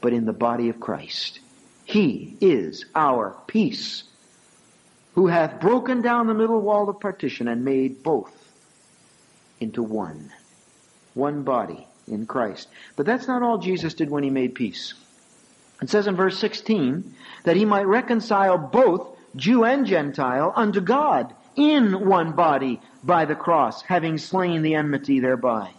but 0.01 0.13
in 0.13 0.27
the 0.27 0.33
body 0.33 0.69
of 0.69 0.81
Christ. 0.81 1.41
He 1.85 2.37
is 2.41 2.85
our 2.95 3.37
peace 3.47 4.05
who 5.15 5.27
hath 5.27 5.61
broken 5.61 6.03
down 6.03 6.27
the 6.27 6.35
middle 6.35 6.61
wall 6.61 6.89
of 6.89 7.01
partition 7.01 7.49
and 7.49 7.65
made 7.65 8.03
both 8.03 8.33
into 9.59 9.83
one. 9.83 10.31
One 11.15 11.43
body 11.43 11.87
in 12.07 12.27
Christ. 12.27 12.69
But 12.97 13.07
that's 13.07 13.29
not 13.29 13.43
all 13.43 13.59
Jesus 13.59 13.95
did 13.95 14.11
when 14.11 14.23
he 14.23 14.31
made 14.31 14.55
peace. 14.55 14.95
It 15.83 15.91
says 15.91 16.07
in 16.07 16.17
verse 16.17 16.39
16 16.39 17.15
that 17.45 17.57
he 17.57 17.65
might 17.65 17.87
reconcile 17.87 18.59
both 18.59 19.17
Jew 19.37 19.65
and 19.65 19.87
Gentile 19.87 20.53
unto 20.55 20.81
God 20.81 21.35
in 21.57 22.07
one 22.07 22.33
body 22.33 22.81
by 23.03 23.25
the 23.25 23.35
cross, 23.35 23.83
having 23.83 24.19
slain 24.19 24.63
the 24.63 24.75
enmity 24.75 25.21
thereby. 25.21 25.71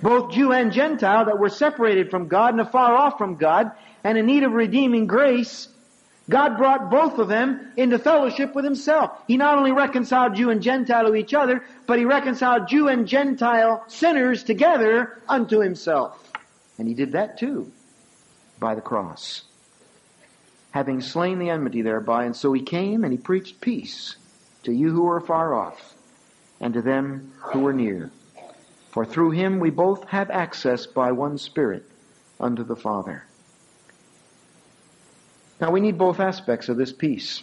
Both 0.00 0.32
Jew 0.32 0.52
and 0.52 0.72
Gentile 0.72 1.24
that 1.26 1.38
were 1.38 1.48
separated 1.48 2.10
from 2.10 2.28
God 2.28 2.54
and 2.54 2.60
afar 2.60 2.94
off 2.94 3.18
from 3.18 3.36
God 3.36 3.72
and 4.04 4.16
in 4.16 4.26
need 4.26 4.44
of 4.44 4.52
redeeming 4.52 5.06
grace 5.06 5.68
God 6.28 6.58
brought 6.58 6.90
both 6.90 7.18
of 7.18 7.28
them 7.28 7.72
into 7.76 7.98
fellowship 7.98 8.54
with 8.54 8.64
himself. 8.64 9.12
He 9.26 9.38
not 9.38 9.56
only 9.56 9.72
reconciled 9.72 10.36
Jew 10.36 10.50
and 10.50 10.62
Gentile 10.62 11.06
to 11.06 11.14
each 11.14 11.32
other, 11.32 11.64
but 11.86 11.98
he 11.98 12.04
reconciled 12.04 12.68
Jew 12.68 12.88
and 12.88 13.08
Gentile 13.08 13.82
sinners 13.86 14.42
together 14.42 15.22
unto 15.26 15.60
himself. 15.60 16.22
And 16.78 16.86
he 16.86 16.92
did 16.92 17.12
that 17.12 17.38
too 17.38 17.72
by 18.60 18.74
the 18.74 18.82
cross. 18.82 19.44
Having 20.72 21.00
slain 21.00 21.38
the 21.38 21.48
enmity 21.48 21.80
thereby, 21.80 22.26
and 22.26 22.36
so 22.36 22.52
he 22.52 22.60
came 22.60 23.04
and 23.04 23.12
he 23.12 23.18
preached 23.18 23.62
peace 23.62 24.16
to 24.64 24.72
you 24.72 24.90
who 24.90 25.04
were 25.04 25.20
far 25.20 25.54
off 25.54 25.94
and 26.60 26.74
to 26.74 26.82
them 26.82 27.32
who 27.38 27.60
were 27.60 27.72
near. 27.72 28.10
For 28.90 29.04
through 29.04 29.32
him 29.32 29.60
we 29.60 29.70
both 29.70 30.04
have 30.08 30.30
access 30.30 30.86
by 30.86 31.12
one 31.12 31.38
Spirit 31.38 31.84
unto 32.40 32.64
the 32.64 32.76
Father. 32.76 33.24
Now 35.60 35.70
we 35.70 35.80
need 35.80 35.98
both 35.98 36.20
aspects 36.20 36.68
of 36.68 36.76
this 36.76 36.92
peace. 36.92 37.42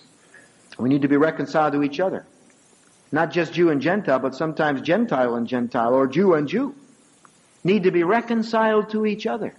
We 0.78 0.90
need 0.90 1.04
to 1.04 1.08
be 1.08 1.18
reconciled 1.18 1.74
to 1.74 1.84
each 1.84 2.00
other. 2.00 2.26
Not 3.12 3.32
just 3.32 3.54
Jew 3.54 3.70
and 3.70 3.82
Gentile, 3.82 4.20
but 4.20 4.36
sometimes 4.36 4.82
Gentile 4.82 5.36
and 5.36 5.48
Gentile, 5.48 5.94
or 5.94 6.08
Jew 6.08 6.34
and 6.34 6.48
Jew. 6.48 6.76
Need 7.64 7.84
to 7.84 7.92
be 7.92 8.04
reconciled 8.04 8.90
to 8.92 9.06
each 9.06 9.26
other. 9.26 9.54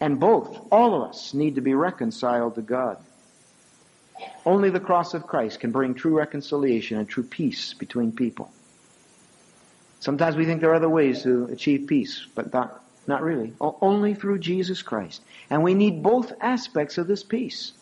And 0.00 0.18
both, 0.18 0.66
all 0.72 0.94
of 0.94 1.10
us, 1.10 1.34
need 1.34 1.56
to 1.56 1.60
be 1.60 1.74
reconciled 1.74 2.54
to 2.54 2.62
God. 2.62 2.96
Only 4.46 4.70
the 4.70 4.80
cross 4.80 5.14
of 5.14 5.26
Christ 5.26 5.60
can 5.60 5.72
bring 5.72 5.94
true 5.94 6.16
reconciliation 6.16 6.98
and 6.98 7.08
true 7.08 7.22
peace 7.22 7.74
between 7.74 8.12
people. 8.12 8.50
Sometimes 10.00 10.34
we 10.34 10.46
think 10.46 10.62
there 10.62 10.70
are 10.70 10.74
other 10.74 10.88
ways 10.88 11.22
to 11.22 11.44
achieve 11.52 11.86
peace, 11.86 12.26
but 12.34 12.52
not, 12.52 12.82
not 13.06 13.22
really. 13.22 13.52
Only 13.60 14.14
through 14.14 14.38
Jesus 14.38 14.80
Christ. 14.80 15.22
And 15.50 15.62
we 15.62 15.74
need 15.74 16.02
both 16.02 16.32
aspects 16.40 16.96
of 16.96 17.06
this 17.06 17.22
peace. 17.22 17.72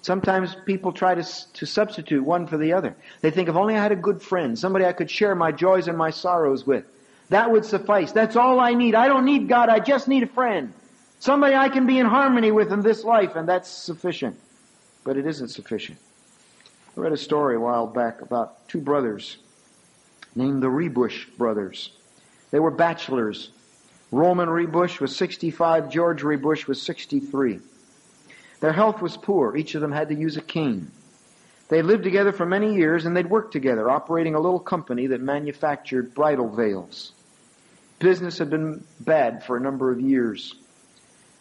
Sometimes 0.00 0.54
people 0.64 0.92
try 0.92 1.16
to, 1.16 1.52
to 1.54 1.66
substitute 1.66 2.22
one 2.24 2.46
for 2.46 2.56
the 2.56 2.72
other. 2.72 2.94
They 3.20 3.32
think 3.32 3.48
if 3.48 3.56
only 3.56 3.74
I 3.74 3.82
had 3.82 3.90
a 3.90 3.96
good 3.96 4.22
friend, 4.22 4.56
somebody 4.56 4.84
I 4.84 4.92
could 4.92 5.10
share 5.10 5.34
my 5.34 5.50
joys 5.50 5.88
and 5.88 5.98
my 5.98 6.10
sorrows 6.10 6.64
with, 6.64 6.84
that 7.30 7.50
would 7.50 7.64
suffice. 7.64 8.12
That's 8.12 8.36
all 8.36 8.60
I 8.60 8.74
need. 8.74 8.94
I 8.94 9.08
don't 9.08 9.24
need 9.24 9.48
God. 9.48 9.68
I 9.68 9.80
just 9.80 10.06
need 10.06 10.22
a 10.22 10.28
friend. 10.28 10.72
Somebody 11.18 11.56
I 11.56 11.68
can 11.68 11.84
be 11.84 11.98
in 11.98 12.06
harmony 12.06 12.52
with 12.52 12.72
in 12.72 12.80
this 12.80 13.02
life, 13.02 13.34
and 13.34 13.48
that's 13.48 13.68
sufficient. 13.68 14.38
But 15.02 15.16
it 15.16 15.26
isn't 15.26 15.48
sufficient. 15.48 15.98
I 16.96 17.00
read 17.00 17.12
a 17.12 17.16
story 17.16 17.56
a 17.56 17.60
while 17.60 17.88
back 17.88 18.22
about 18.22 18.68
two 18.68 18.80
brothers 18.80 19.36
named 20.38 20.62
the 20.62 20.68
Rebush 20.68 21.26
brothers. 21.36 21.90
They 22.50 22.60
were 22.60 22.70
bachelors 22.70 23.50
Roman 24.10 24.48
Rebush 24.48 25.00
was 25.00 25.14
65, 25.16 25.90
George 25.90 26.22
Rebush 26.22 26.66
was 26.66 26.80
63. 26.80 27.60
Their 28.60 28.72
health 28.72 29.02
was 29.02 29.16
poor. 29.16 29.54
Each 29.56 29.74
of 29.74 29.82
them 29.82 29.92
had 29.92 30.08
to 30.08 30.14
use 30.14 30.36
a 30.36 30.42
cane. 30.42 30.90
They 31.68 31.82
lived 31.82 32.04
together 32.04 32.32
for 32.32 32.46
many 32.46 32.74
years 32.74 33.04
and 33.04 33.14
they'd 33.14 33.28
worked 33.28 33.52
together, 33.52 33.90
operating 33.90 34.34
a 34.34 34.40
little 34.40 34.60
company 34.60 35.08
that 35.08 35.20
manufactured 35.20 36.14
bridal 36.14 36.48
veils. 36.48 37.12
Business 37.98 38.38
had 38.38 38.48
been 38.48 38.82
bad 39.00 39.44
for 39.44 39.56
a 39.56 39.60
number 39.60 39.90
of 39.90 40.00
years. 40.00 40.54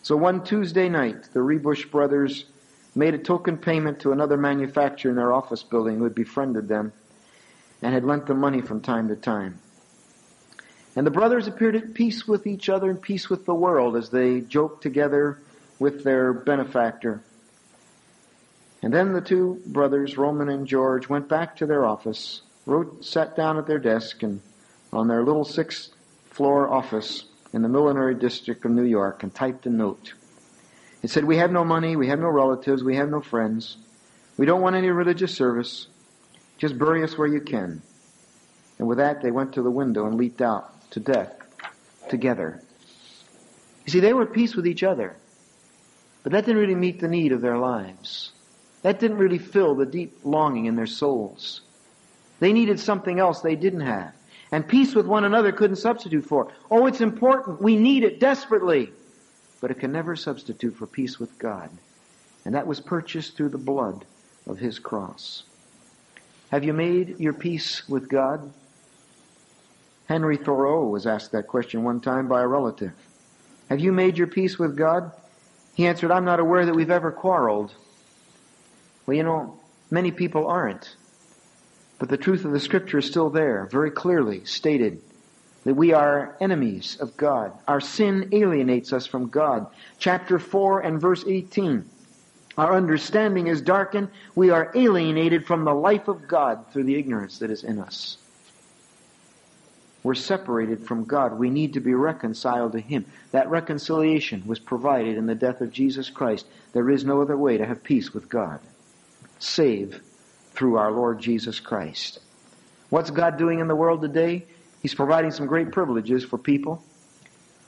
So 0.03 0.17
one 0.17 0.43
Tuesday 0.43 0.89
night, 0.89 1.29
the 1.31 1.39
Rebush 1.39 1.89
brothers 1.89 2.45
made 2.95 3.13
a 3.13 3.19
token 3.19 3.57
payment 3.57 4.01
to 4.01 4.11
another 4.11 4.35
manufacturer 4.35 5.11
in 5.11 5.15
their 5.15 5.31
office 5.31 5.63
building 5.63 5.97
who 5.97 6.03
had 6.03 6.15
befriended 6.15 6.67
them 6.67 6.91
and 7.81 7.93
had 7.93 8.03
lent 8.03 8.25
them 8.25 8.39
money 8.39 8.61
from 8.61 8.81
time 8.81 9.07
to 9.09 9.15
time. 9.15 9.59
And 10.95 11.05
the 11.05 11.11
brothers 11.11 11.47
appeared 11.47 11.75
at 11.75 11.93
peace 11.93 12.27
with 12.27 12.47
each 12.47 12.69
other 12.69 12.89
and 12.89 12.99
peace 12.99 13.29
with 13.29 13.45
the 13.45 13.53
world 13.53 13.95
as 13.95 14.09
they 14.09 14.41
joked 14.41 14.81
together 14.81 15.39
with 15.79 16.03
their 16.03 16.33
benefactor. 16.33 17.21
And 18.81 18.93
then 18.93 19.13
the 19.13 19.21
two 19.21 19.61
brothers, 19.65 20.17
Roman 20.17 20.49
and 20.49 20.67
George, 20.67 21.09
went 21.09 21.29
back 21.29 21.57
to 21.57 21.65
their 21.65 21.85
office, 21.85 22.41
wrote, 22.65 23.05
sat 23.05 23.35
down 23.35 23.57
at 23.57 23.67
their 23.67 23.79
desk 23.79 24.23
and 24.23 24.41
on 24.91 25.07
their 25.07 25.23
little 25.23 25.45
sixth 25.45 25.91
floor 26.31 26.67
office 26.67 27.25
in 27.53 27.61
the 27.61 27.69
millinery 27.69 28.15
district 28.15 28.65
of 28.65 28.71
New 28.71 28.83
York 28.83 29.23
and 29.23 29.33
typed 29.33 29.65
a 29.65 29.69
note. 29.69 30.13
It 31.03 31.09
said, 31.09 31.25
we 31.25 31.37
have 31.37 31.51
no 31.51 31.63
money, 31.63 31.95
we 31.95 32.07
have 32.07 32.19
no 32.19 32.29
relatives, 32.29 32.83
we 32.83 32.95
have 32.95 33.09
no 33.09 33.21
friends. 33.21 33.77
We 34.35 34.45
don't 34.45 34.61
want 34.61 34.75
any 34.75 34.89
religious 34.89 35.33
service. 35.35 35.87
Just 36.57 36.77
bury 36.77 37.03
us 37.03 37.17
where 37.17 37.27
you 37.27 37.41
can. 37.41 37.81
And 38.79 38.87
with 38.87 38.97
that, 38.97 39.21
they 39.21 39.31
went 39.31 39.53
to 39.53 39.61
the 39.61 39.71
window 39.71 40.05
and 40.05 40.15
leaped 40.15 40.41
out 40.41 40.89
to 40.91 40.99
death 40.99 41.33
together. 42.09 42.61
You 43.85 43.91
see, 43.91 43.99
they 43.99 44.13
were 44.13 44.23
at 44.23 44.33
peace 44.33 44.55
with 44.55 44.67
each 44.67 44.83
other. 44.83 45.15
But 46.23 46.31
that 46.33 46.45
didn't 46.45 46.61
really 46.61 46.75
meet 46.75 46.99
the 46.99 47.07
need 47.07 47.31
of 47.31 47.41
their 47.41 47.57
lives. 47.57 48.31
That 48.81 48.99
didn't 48.99 49.17
really 49.17 49.37
fill 49.37 49.75
the 49.75 49.85
deep 49.85 50.19
longing 50.23 50.65
in 50.65 50.75
their 50.75 50.87
souls. 50.87 51.61
They 52.39 52.53
needed 52.53 52.79
something 52.79 53.19
else 53.19 53.41
they 53.41 53.55
didn't 53.55 53.81
have. 53.81 54.13
And 54.51 54.67
peace 54.67 54.95
with 54.95 55.05
one 55.05 55.25
another 55.25 55.51
couldn't 55.51 55.77
substitute 55.77 56.25
for. 56.25 56.51
Oh, 56.69 56.85
it's 56.85 57.01
important. 57.01 57.61
We 57.61 57.75
need 57.75 58.03
it 58.03 58.19
desperately. 58.19 58.91
But 59.59 59.71
it 59.71 59.79
can 59.79 59.91
never 59.91 60.15
substitute 60.15 60.75
for 60.75 60.85
peace 60.85 61.19
with 61.19 61.37
God. 61.39 61.69
And 62.45 62.55
that 62.55 62.67
was 62.67 62.79
purchased 62.79 63.35
through 63.35 63.49
the 63.49 63.57
blood 63.57 64.05
of 64.45 64.59
His 64.59 64.79
cross. 64.79 65.43
Have 66.51 66.63
you 66.63 66.73
made 66.73 67.19
your 67.19 67.33
peace 67.33 67.87
with 67.89 68.07
God? 68.07 68.53
Henry 70.07 70.37
Thoreau 70.37 70.87
was 70.87 71.05
asked 71.05 71.33
that 71.33 71.47
question 71.47 71.83
one 71.83 71.99
time 71.99 72.27
by 72.27 72.41
a 72.41 72.47
relative. 72.47 72.93
Have 73.69 73.81
you 73.81 73.91
made 73.91 74.17
your 74.17 74.27
peace 74.27 74.57
with 74.57 74.77
God? 74.77 75.11
He 75.73 75.87
answered, 75.87 76.11
I'm 76.11 76.25
not 76.25 76.39
aware 76.39 76.65
that 76.65 76.75
we've 76.75 76.89
ever 76.89 77.11
quarreled. 77.11 77.73
Well, 79.05 79.17
you 79.17 79.23
know, 79.23 79.59
many 79.91 80.11
people 80.11 80.47
aren't. 80.47 80.95
But 81.99 82.09
the 82.09 82.17
truth 82.17 82.45
of 82.45 82.51
the 82.51 82.59
scripture 82.59 82.99
is 82.99 83.05
still 83.05 83.29
there, 83.29 83.67
very 83.69 83.91
clearly 83.91 84.45
stated 84.45 85.01
that 85.65 85.73
we 85.73 85.91
are 85.91 86.37
enemies 86.39 86.97
of 87.01 87.17
God. 87.17 87.51
Our 87.67 87.81
sin 87.81 88.29
alienates 88.31 88.93
us 88.93 89.05
from 89.05 89.27
God. 89.27 89.67
Chapter 89.99 90.39
4 90.39 90.79
and 90.79 91.01
verse 91.01 91.25
18. 91.27 91.89
Our 92.57 92.75
understanding 92.75 93.47
is 93.47 93.61
darkened. 93.61 94.09
We 94.33 94.49
are 94.49 94.71
alienated 94.73 95.45
from 95.45 95.63
the 95.63 95.73
life 95.73 96.07
of 96.07 96.27
God 96.27 96.65
through 96.71 96.85
the 96.85 96.95
ignorance 96.97 97.39
that 97.39 97.51
is 97.51 97.63
in 97.63 97.79
us. 97.79 98.17
We're 100.03 100.15
separated 100.15 100.87
from 100.87 101.03
God. 101.03 101.37
We 101.37 101.49
need 101.49 101.73
to 101.73 101.79
be 101.79 101.93
reconciled 101.93 102.71
to 102.71 102.79
Him. 102.79 103.05
That 103.31 103.49
reconciliation 103.49 104.43
was 104.47 104.57
provided 104.57 105.17
in 105.17 105.25
the 105.25 105.35
death 105.35 105.61
of 105.61 105.71
Jesus 105.71 106.09
Christ. 106.09 106.45
There 106.73 106.89
is 106.89 107.03
no 107.03 107.21
other 107.21 107.37
way 107.37 107.57
to 107.57 107.65
have 107.65 107.83
peace 107.83 108.13
with 108.13 108.29
God. 108.29 108.59
Save 109.39 110.01
through 110.51 110.77
our 110.77 110.91
Lord 110.91 111.19
Jesus 111.19 111.59
Christ. 111.59 112.19
What's 112.89 113.11
God 113.11 113.37
doing 113.37 113.59
in 113.59 113.67
the 113.67 113.75
world 113.75 114.01
today? 114.01 114.45
He's 114.81 114.95
providing 114.95 115.31
some 115.31 115.45
great 115.45 115.71
privileges 115.71 116.23
for 116.23 116.37
people 116.37 116.81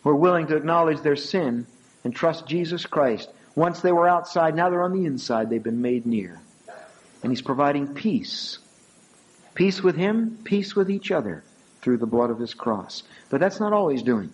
who 0.03 0.11
are 0.11 0.15
willing 0.15 0.47
to 0.47 0.55
acknowledge 0.55 1.01
their 1.01 1.15
sin 1.15 1.67
and 2.03 2.15
trust 2.15 2.47
Jesus 2.47 2.85
Christ. 2.85 3.29
Once 3.59 3.81
they 3.81 3.91
were 3.91 4.07
outside, 4.07 4.55
now 4.55 4.69
they're 4.69 4.83
on 4.83 4.93
the 4.93 5.05
inside. 5.05 5.49
They've 5.49 5.61
been 5.61 5.81
made 5.81 6.05
near. 6.05 6.39
And 7.21 7.29
He's 7.29 7.41
providing 7.41 7.93
peace. 7.93 8.57
Peace 9.53 9.83
with 9.83 9.97
Him, 9.97 10.39
peace 10.45 10.77
with 10.77 10.89
each 10.89 11.11
other 11.11 11.43
through 11.81 11.97
the 11.97 12.05
blood 12.05 12.29
of 12.29 12.39
His 12.39 12.53
cross. 12.53 13.03
But 13.29 13.41
that's 13.41 13.59
not 13.59 13.73
all 13.73 13.89
He's 13.89 14.01
doing. 14.01 14.31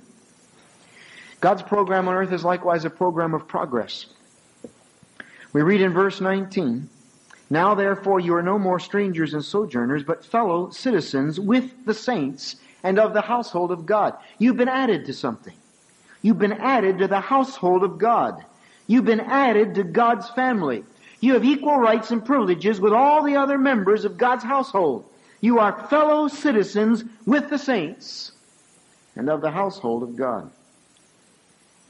God's 1.41 1.63
program 1.63 2.07
on 2.07 2.13
earth 2.13 2.31
is 2.31 2.43
likewise 2.43 2.85
a 2.85 2.91
program 2.91 3.33
of 3.33 3.47
progress. 3.47 4.05
We 5.53 5.63
read 5.63 5.81
in 5.81 5.91
verse 5.91 6.21
19, 6.21 6.87
now 7.49 7.73
therefore 7.73 8.19
you 8.19 8.35
are 8.35 8.43
no 8.43 8.59
more 8.59 8.79
strangers 8.79 9.33
and 9.33 9.43
sojourners, 9.43 10.03
but 10.03 10.23
fellow 10.23 10.69
citizens 10.69 11.39
with 11.39 11.83
the 11.83 11.95
saints 11.95 12.57
and 12.83 12.99
of 12.99 13.13
the 13.13 13.21
household 13.21 13.71
of 13.71 13.87
God. 13.87 14.13
You've 14.37 14.57
been 14.57 14.69
added 14.69 15.05
to 15.05 15.13
something. 15.13 15.55
You've 16.21 16.37
been 16.37 16.53
added 16.53 16.99
to 16.99 17.07
the 17.07 17.21
household 17.21 17.83
of 17.83 17.97
God. 17.97 18.45
You've 18.87 19.05
been 19.05 19.19
added 19.19 19.75
to 19.75 19.83
God's 19.83 20.29
family. 20.29 20.83
You 21.19 21.33
have 21.33 21.45
equal 21.45 21.77
rights 21.77 22.11
and 22.11 22.23
privileges 22.23 22.79
with 22.79 22.93
all 22.93 23.23
the 23.23 23.37
other 23.37 23.57
members 23.57 24.05
of 24.05 24.17
God's 24.17 24.43
household. 24.43 25.05
You 25.41 25.59
are 25.59 25.87
fellow 25.87 26.27
citizens 26.27 27.03
with 27.25 27.49
the 27.49 27.57
saints 27.57 28.31
and 29.15 29.29
of 29.29 29.41
the 29.41 29.51
household 29.51 30.03
of 30.03 30.15
God. 30.15 30.51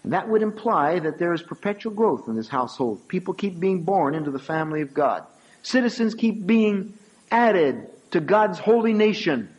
And 0.03 0.13
that 0.13 0.29
would 0.29 0.43
imply 0.43 0.99
that 0.99 1.17
there 1.17 1.34
is 1.34 1.41
perpetual 1.41 1.93
growth 1.93 2.27
in 2.27 2.36
this 2.36 2.47
household. 2.47 3.08
People 3.08 3.34
keep 3.34 3.60
being 3.60 3.84
born 3.84 4.13
into 4.13 4.29
the 4.29 4.39
family 4.39 4.81
of 4.81 4.93
God. 4.93 5.25
Citizens 5.63 6.13
keep 6.13 6.45
being 6.45 6.93
added 7.31 7.88
to 8.12 8.19
God's 8.19 8.60
holy 8.60 8.93
nation. 8.93 9.49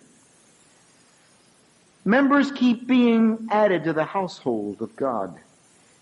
Members 2.05 2.53
keep 2.53 2.87
being 2.87 3.49
added 3.51 3.85
to 3.85 3.93
the 3.93 4.05
household 4.05 4.81
of 4.81 4.95
God. 4.95 5.37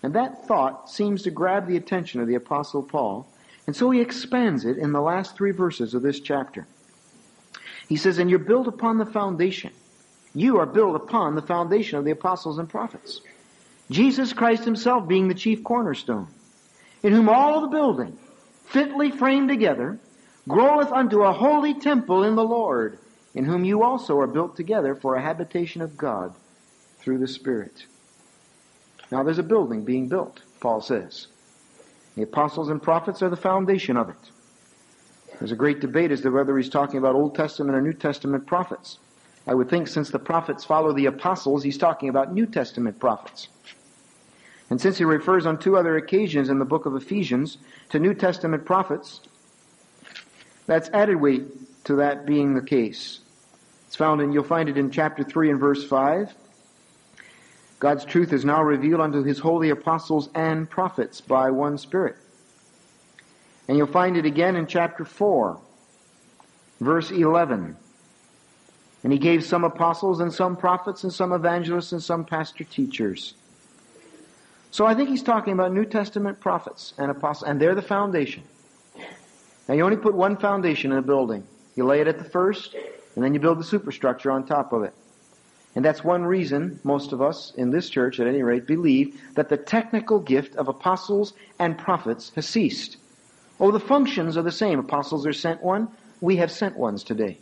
And 0.05 0.13
that 0.13 0.45
thought 0.45 0.87
seems 0.87 1.23
to 1.23 1.31
grab 1.31 1.65
the 1.65 1.77
attention 1.77 2.21
of 2.21 2.27
the 2.27 2.35
Apostle 2.35 2.83
Paul. 2.83 3.27
And 3.65 3.75
so 3.75 3.89
he 3.89 4.01
expands 4.01 4.63
it 4.63 4.77
in 4.77 4.91
the 4.91 5.01
last 5.01 5.35
three 5.35 5.49
verses 5.49 5.95
of 5.95 6.03
this 6.03 6.19
chapter. 6.19 6.67
He 7.89 7.95
says, 7.95 8.19
And 8.19 8.29
you're 8.29 8.37
built 8.37 8.67
upon 8.67 8.99
the 8.99 9.07
foundation. 9.07 9.73
You 10.35 10.59
are 10.59 10.67
built 10.67 10.95
upon 10.95 11.33
the 11.33 11.41
foundation 11.41 11.97
of 11.97 12.05
the 12.05 12.11
apostles 12.11 12.59
and 12.59 12.69
prophets. 12.69 13.21
Jesus 13.89 14.31
Christ 14.31 14.63
himself 14.63 15.07
being 15.07 15.27
the 15.27 15.33
chief 15.33 15.63
cornerstone, 15.63 16.27
in 17.01 17.11
whom 17.11 17.27
all 17.27 17.61
the 17.61 17.67
building 17.69 18.15
fitly 18.65 19.09
framed 19.09 19.49
together, 19.49 19.97
groweth 20.47 20.91
unto 20.91 21.23
a 21.23 21.33
holy 21.33 21.73
temple 21.73 22.23
in 22.25 22.35
the 22.35 22.43
Lord, 22.43 22.99
in 23.33 23.43
whom 23.43 23.65
you 23.65 23.81
also 23.81 24.19
are 24.19 24.27
built 24.27 24.55
together 24.55 24.93
for 24.93 25.15
a 25.15 25.21
habitation 25.23 25.81
of 25.81 25.97
God 25.97 26.35
through 26.99 27.17
the 27.17 27.27
Spirit. 27.27 27.87
Now 29.11 29.23
there's 29.23 29.39
a 29.39 29.43
building 29.43 29.83
being 29.83 30.07
built, 30.07 30.41
Paul 30.59 30.81
says. 30.81 31.27
The 32.15 32.23
apostles 32.23 32.69
and 32.69 32.81
prophets 32.81 33.21
are 33.21 33.29
the 33.29 33.35
foundation 33.35 33.97
of 33.97 34.09
it. 34.09 34.15
There's 35.39 35.51
a 35.51 35.55
great 35.55 35.81
debate 35.81 36.11
as 36.11 36.21
to 36.21 36.29
whether 36.29 36.57
he's 36.57 36.69
talking 36.69 36.97
about 36.97 37.15
Old 37.15 37.35
Testament 37.35 37.75
or 37.75 37.81
New 37.81 37.93
Testament 37.93 38.45
prophets. 38.45 38.99
I 39.47 39.53
would 39.53 39.69
think 39.69 39.87
since 39.87 40.09
the 40.09 40.19
prophets 40.19 40.63
follow 40.63 40.93
the 40.93 41.05
apostles, 41.05 41.63
he's 41.63 41.77
talking 41.77 42.09
about 42.09 42.33
New 42.33 42.45
Testament 42.45 42.99
prophets. 42.99 43.49
And 44.69 44.81
since 44.81 44.97
he 44.97 45.03
refers 45.03 45.45
on 45.45 45.59
two 45.59 45.77
other 45.77 45.97
occasions 45.97 46.49
in 46.49 46.57
the 46.57 46.65
book 46.65 46.85
of 46.85 46.95
Ephesians 46.95 47.57
to 47.89 47.99
New 47.99 48.13
Testament 48.13 48.65
prophets, 48.65 49.21
that's 50.65 50.89
added 50.89 51.17
weight 51.17 51.43
to 51.83 51.95
that 51.97 52.25
being 52.25 52.55
the 52.55 52.61
case. 52.61 53.19
It's 53.85 53.95
found 53.95 54.21
in, 54.21 54.31
you'll 54.31 54.43
find 54.43 54.67
it 54.67 54.77
in 54.77 54.89
chapter 54.89 55.23
3 55.23 55.51
and 55.51 55.59
verse 55.59 55.83
5. 55.83 56.33
God's 57.85 58.03
truth 58.03 58.33
is 58.33 58.43
now 58.43 58.63
revealed 58.63 58.99
unto 58.99 59.21
his 59.21 59.37
holy 59.37 59.69
apostles 59.69 60.29
and 60.33 60.67
prophets 60.67 61.21
by 61.21 61.51
one 61.51 61.77
Spirit. 61.77 62.15
And 63.67 63.77
you'll 63.77 63.85
find 63.85 64.17
it 64.17 64.25
again 64.25 64.55
in 64.55 64.65
chapter 64.65 65.05
4, 65.05 65.59
verse 66.81 67.11
11. 67.11 67.77
And 69.03 69.13
he 69.13 69.19
gave 69.19 69.45
some 69.45 69.63
apostles 69.63 70.19
and 70.19 70.33
some 70.33 70.57
prophets 70.57 71.03
and 71.03 71.13
some 71.13 71.31
evangelists 71.31 71.91
and 71.91 72.01
some 72.01 72.25
pastor 72.25 72.63
teachers 72.63 73.35
so 74.71 74.85
I 74.85 74.93
think 74.93 75.07
he's 75.07 75.23
talking 75.23 75.53
about 75.53 75.71
New 75.71 75.85
Testament 75.85 76.41
prophets 76.41 76.93
and 76.97 77.09
apostles, 77.09 77.49
and 77.49 77.61
they're 77.61 77.75
the 77.75 77.81
foundation. 77.81 78.43
Now 79.69 79.75
you 79.75 79.85
only 79.85 79.95
put 79.95 80.13
one 80.13 80.35
foundation 80.35 80.91
in 80.91 80.97
a 80.97 81.01
building. 81.01 81.47
You 81.77 81.85
lay 81.85 82.01
it 82.01 82.09
at 82.09 82.17
the 82.17 82.25
first, 82.25 82.75
and 83.15 83.23
then 83.23 83.33
you 83.33 83.39
build 83.39 83.57
the 83.57 83.63
superstructure 83.63 84.31
on 84.31 84.45
top 84.45 84.73
of 84.73 84.83
it. 84.83 84.93
And 85.75 85.83
that's 85.83 86.03
one 86.03 86.23
reason 86.23 86.79
most 86.83 87.11
of 87.11 87.21
us 87.21 87.53
in 87.55 87.69
this 87.69 87.89
church, 87.89 88.19
at 88.19 88.27
any 88.27 88.41
rate, 88.41 88.65
believe 88.65 89.19
that 89.35 89.49
the 89.49 89.57
technical 89.57 90.19
gift 90.19 90.55
of 90.55 90.69
apostles 90.69 91.33
and 91.59 91.77
prophets 91.77 92.31
has 92.35 92.47
ceased. 92.47 92.97
Oh, 93.59 93.71
the 93.71 93.79
functions 93.79 94.37
are 94.37 94.41
the 94.41 94.51
same. 94.51 94.79
Apostles 94.79 95.25
are 95.27 95.33
sent 95.33 95.61
one. 95.61 95.89
We 96.21 96.37
have 96.37 96.51
sent 96.51 96.77
ones 96.77 97.03
today. 97.03 97.37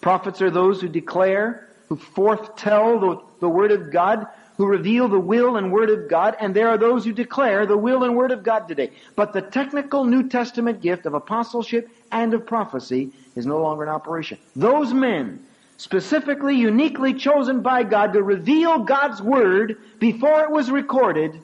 Prophets 0.00 0.42
are 0.42 0.50
those 0.50 0.80
who 0.80 0.88
declare, 0.88 1.68
who 1.88 1.96
forthtell 1.96 3.00
the, 3.00 3.22
the 3.40 3.48
word 3.48 3.70
of 3.70 3.92
God, 3.92 4.26
who 4.56 4.66
reveal 4.66 5.08
the 5.08 5.20
will 5.20 5.56
and 5.56 5.72
word 5.72 5.88
of 5.88 6.08
God, 6.08 6.36
and 6.40 6.54
there 6.54 6.68
are 6.68 6.78
those 6.78 7.04
who 7.04 7.12
declare 7.12 7.64
the 7.64 7.76
will 7.76 8.02
and 8.02 8.16
word 8.16 8.32
of 8.32 8.42
God 8.42 8.66
today. 8.66 8.90
But 9.14 9.32
the 9.32 9.40
technical 9.40 10.04
New 10.04 10.28
Testament 10.28 10.80
gift 10.80 11.06
of 11.06 11.14
apostleship 11.14 11.88
and 12.10 12.34
of 12.34 12.44
prophecy 12.44 13.12
is 13.36 13.46
no 13.46 13.60
longer 13.60 13.84
in 13.84 13.88
operation. 13.88 14.38
Those 14.56 14.92
men, 14.92 15.46
specifically, 15.78 16.56
uniquely 16.56 17.14
chosen 17.14 17.62
by 17.62 17.84
God 17.84 18.12
to 18.12 18.22
reveal 18.22 18.80
God's 18.80 19.22
word 19.22 19.78
before 19.98 20.42
it 20.42 20.50
was 20.50 20.70
recorded, 20.70 21.40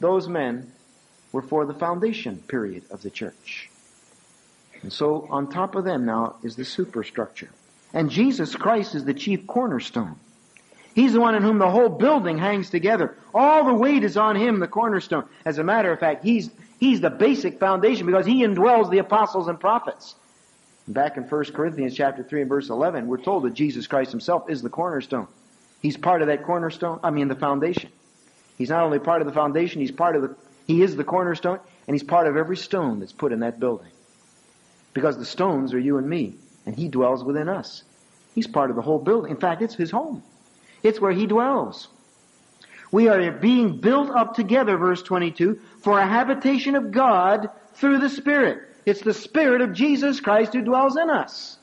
those 0.00 0.28
men 0.28 0.70
were 1.30 1.40
for 1.40 1.64
the 1.64 1.72
foundation 1.72 2.42
period 2.48 2.82
of 2.90 3.00
the 3.00 3.10
church. 3.10 3.70
And 4.82 4.92
so 4.92 5.26
on 5.30 5.48
top 5.48 5.76
of 5.76 5.84
them 5.84 6.04
now 6.04 6.36
is 6.42 6.56
the 6.56 6.64
superstructure. 6.64 7.48
And 7.94 8.10
Jesus 8.10 8.56
Christ 8.56 8.96
is 8.96 9.04
the 9.04 9.14
chief 9.14 9.46
cornerstone. 9.46 10.16
He's 10.94 11.12
the 11.12 11.20
one 11.20 11.36
in 11.36 11.42
whom 11.42 11.58
the 11.58 11.70
whole 11.70 11.88
building 11.88 12.38
hangs 12.38 12.70
together. 12.70 13.16
All 13.32 13.64
the 13.64 13.72
weight 13.72 14.02
is 14.02 14.16
on 14.16 14.34
him, 14.34 14.58
the 14.58 14.66
cornerstone. 14.66 15.24
As 15.44 15.58
a 15.58 15.64
matter 15.64 15.92
of 15.92 16.00
fact, 16.00 16.24
he's, 16.24 16.50
he's 16.80 17.00
the 17.00 17.08
basic 17.08 17.60
foundation 17.60 18.04
because 18.04 18.26
he 18.26 18.42
indwells 18.42 18.90
the 18.90 18.98
apostles 18.98 19.46
and 19.46 19.58
prophets. 19.60 20.16
Back 20.88 21.16
in 21.16 21.24
1 21.24 21.44
Corinthians 21.52 21.94
chapter 21.94 22.22
3 22.22 22.42
and 22.42 22.48
verse 22.48 22.68
11, 22.68 23.06
we're 23.06 23.18
told 23.18 23.44
that 23.44 23.54
Jesus 23.54 23.86
Christ 23.86 24.10
himself 24.10 24.50
is 24.50 24.62
the 24.62 24.68
cornerstone. 24.68 25.28
He's 25.80 25.96
part 25.96 26.22
of 26.22 26.28
that 26.28 26.44
cornerstone, 26.44 27.00
I 27.02 27.10
mean 27.10 27.28
the 27.28 27.34
foundation. 27.34 27.90
He's 28.58 28.70
not 28.70 28.82
only 28.82 28.98
part 28.98 29.22
of 29.22 29.26
the 29.26 29.32
foundation, 29.32 29.80
he's 29.80 29.90
part 29.90 30.16
of 30.16 30.22
the, 30.22 30.36
he 30.66 30.82
is 30.82 30.96
the 30.96 31.04
cornerstone, 31.04 31.60
and 31.86 31.94
he's 31.94 32.02
part 32.02 32.26
of 32.26 32.36
every 32.36 32.56
stone 32.56 33.00
that's 33.00 33.12
put 33.12 33.32
in 33.32 33.40
that 33.40 33.58
building. 33.58 33.90
Because 34.94 35.16
the 35.16 35.24
stones 35.24 35.72
are 35.72 35.78
you 35.78 35.98
and 35.98 36.08
me, 36.08 36.34
and 36.66 36.76
he 36.76 36.88
dwells 36.88 37.24
within 37.24 37.48
us. 37.48 37.82
He's 38.34 38.46
part 38.46 38.70
of 38.70 38.76
the 38.76 38.82
whole 38.82 38.98
building. 38.98 39.30
In 39.30 39.38
fact, 39.38 39.62
it's 39.62 39.74
his 39.74 39.90
home. 39.90 40.22
It's 40.82 41.00
where 41.00 41.12
He 41.12 41.26
dwells. 41.26 41.88
We 42.90 43.08
are 43.08 43.30
being 43.32 43.80
built 43.80 44.10
up 44.10 44.34
together, 44.34 44.76
verse 44.76 45.02
22, 45.02 45.60
for 45.80 45.98
a 45.98 46.06
habitation 46.06 46.74
of 46.74 46.90
God 46.90 47.48
through 47.74 47.98
the 47.98 48.10
Spirit. 48.10 48.68
It's 48.84 49.00
the 49.00 49.14
Spirit 49.14 49.60
of 49.60 49.72
Jesus 49.72 50.20
Christ 50.20 50.52
who 50.52 50.62
dwells 50.62 50.96
in 50.96 51.08
us. 51.08 51.56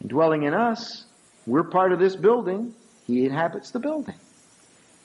And 0.00 0.10
dwelling 0.10 0.42
in 0.42 0.54
us, 0.54 1.04
we're 1.46 1.64
part 1.64 1.92
of 1.92 1.98
this 1.98 2.14
building. 2.16 2.74
He 3.06 3.24
inhabits 3.24 3.70
the 3.70 3.80
building. 3.80 4.14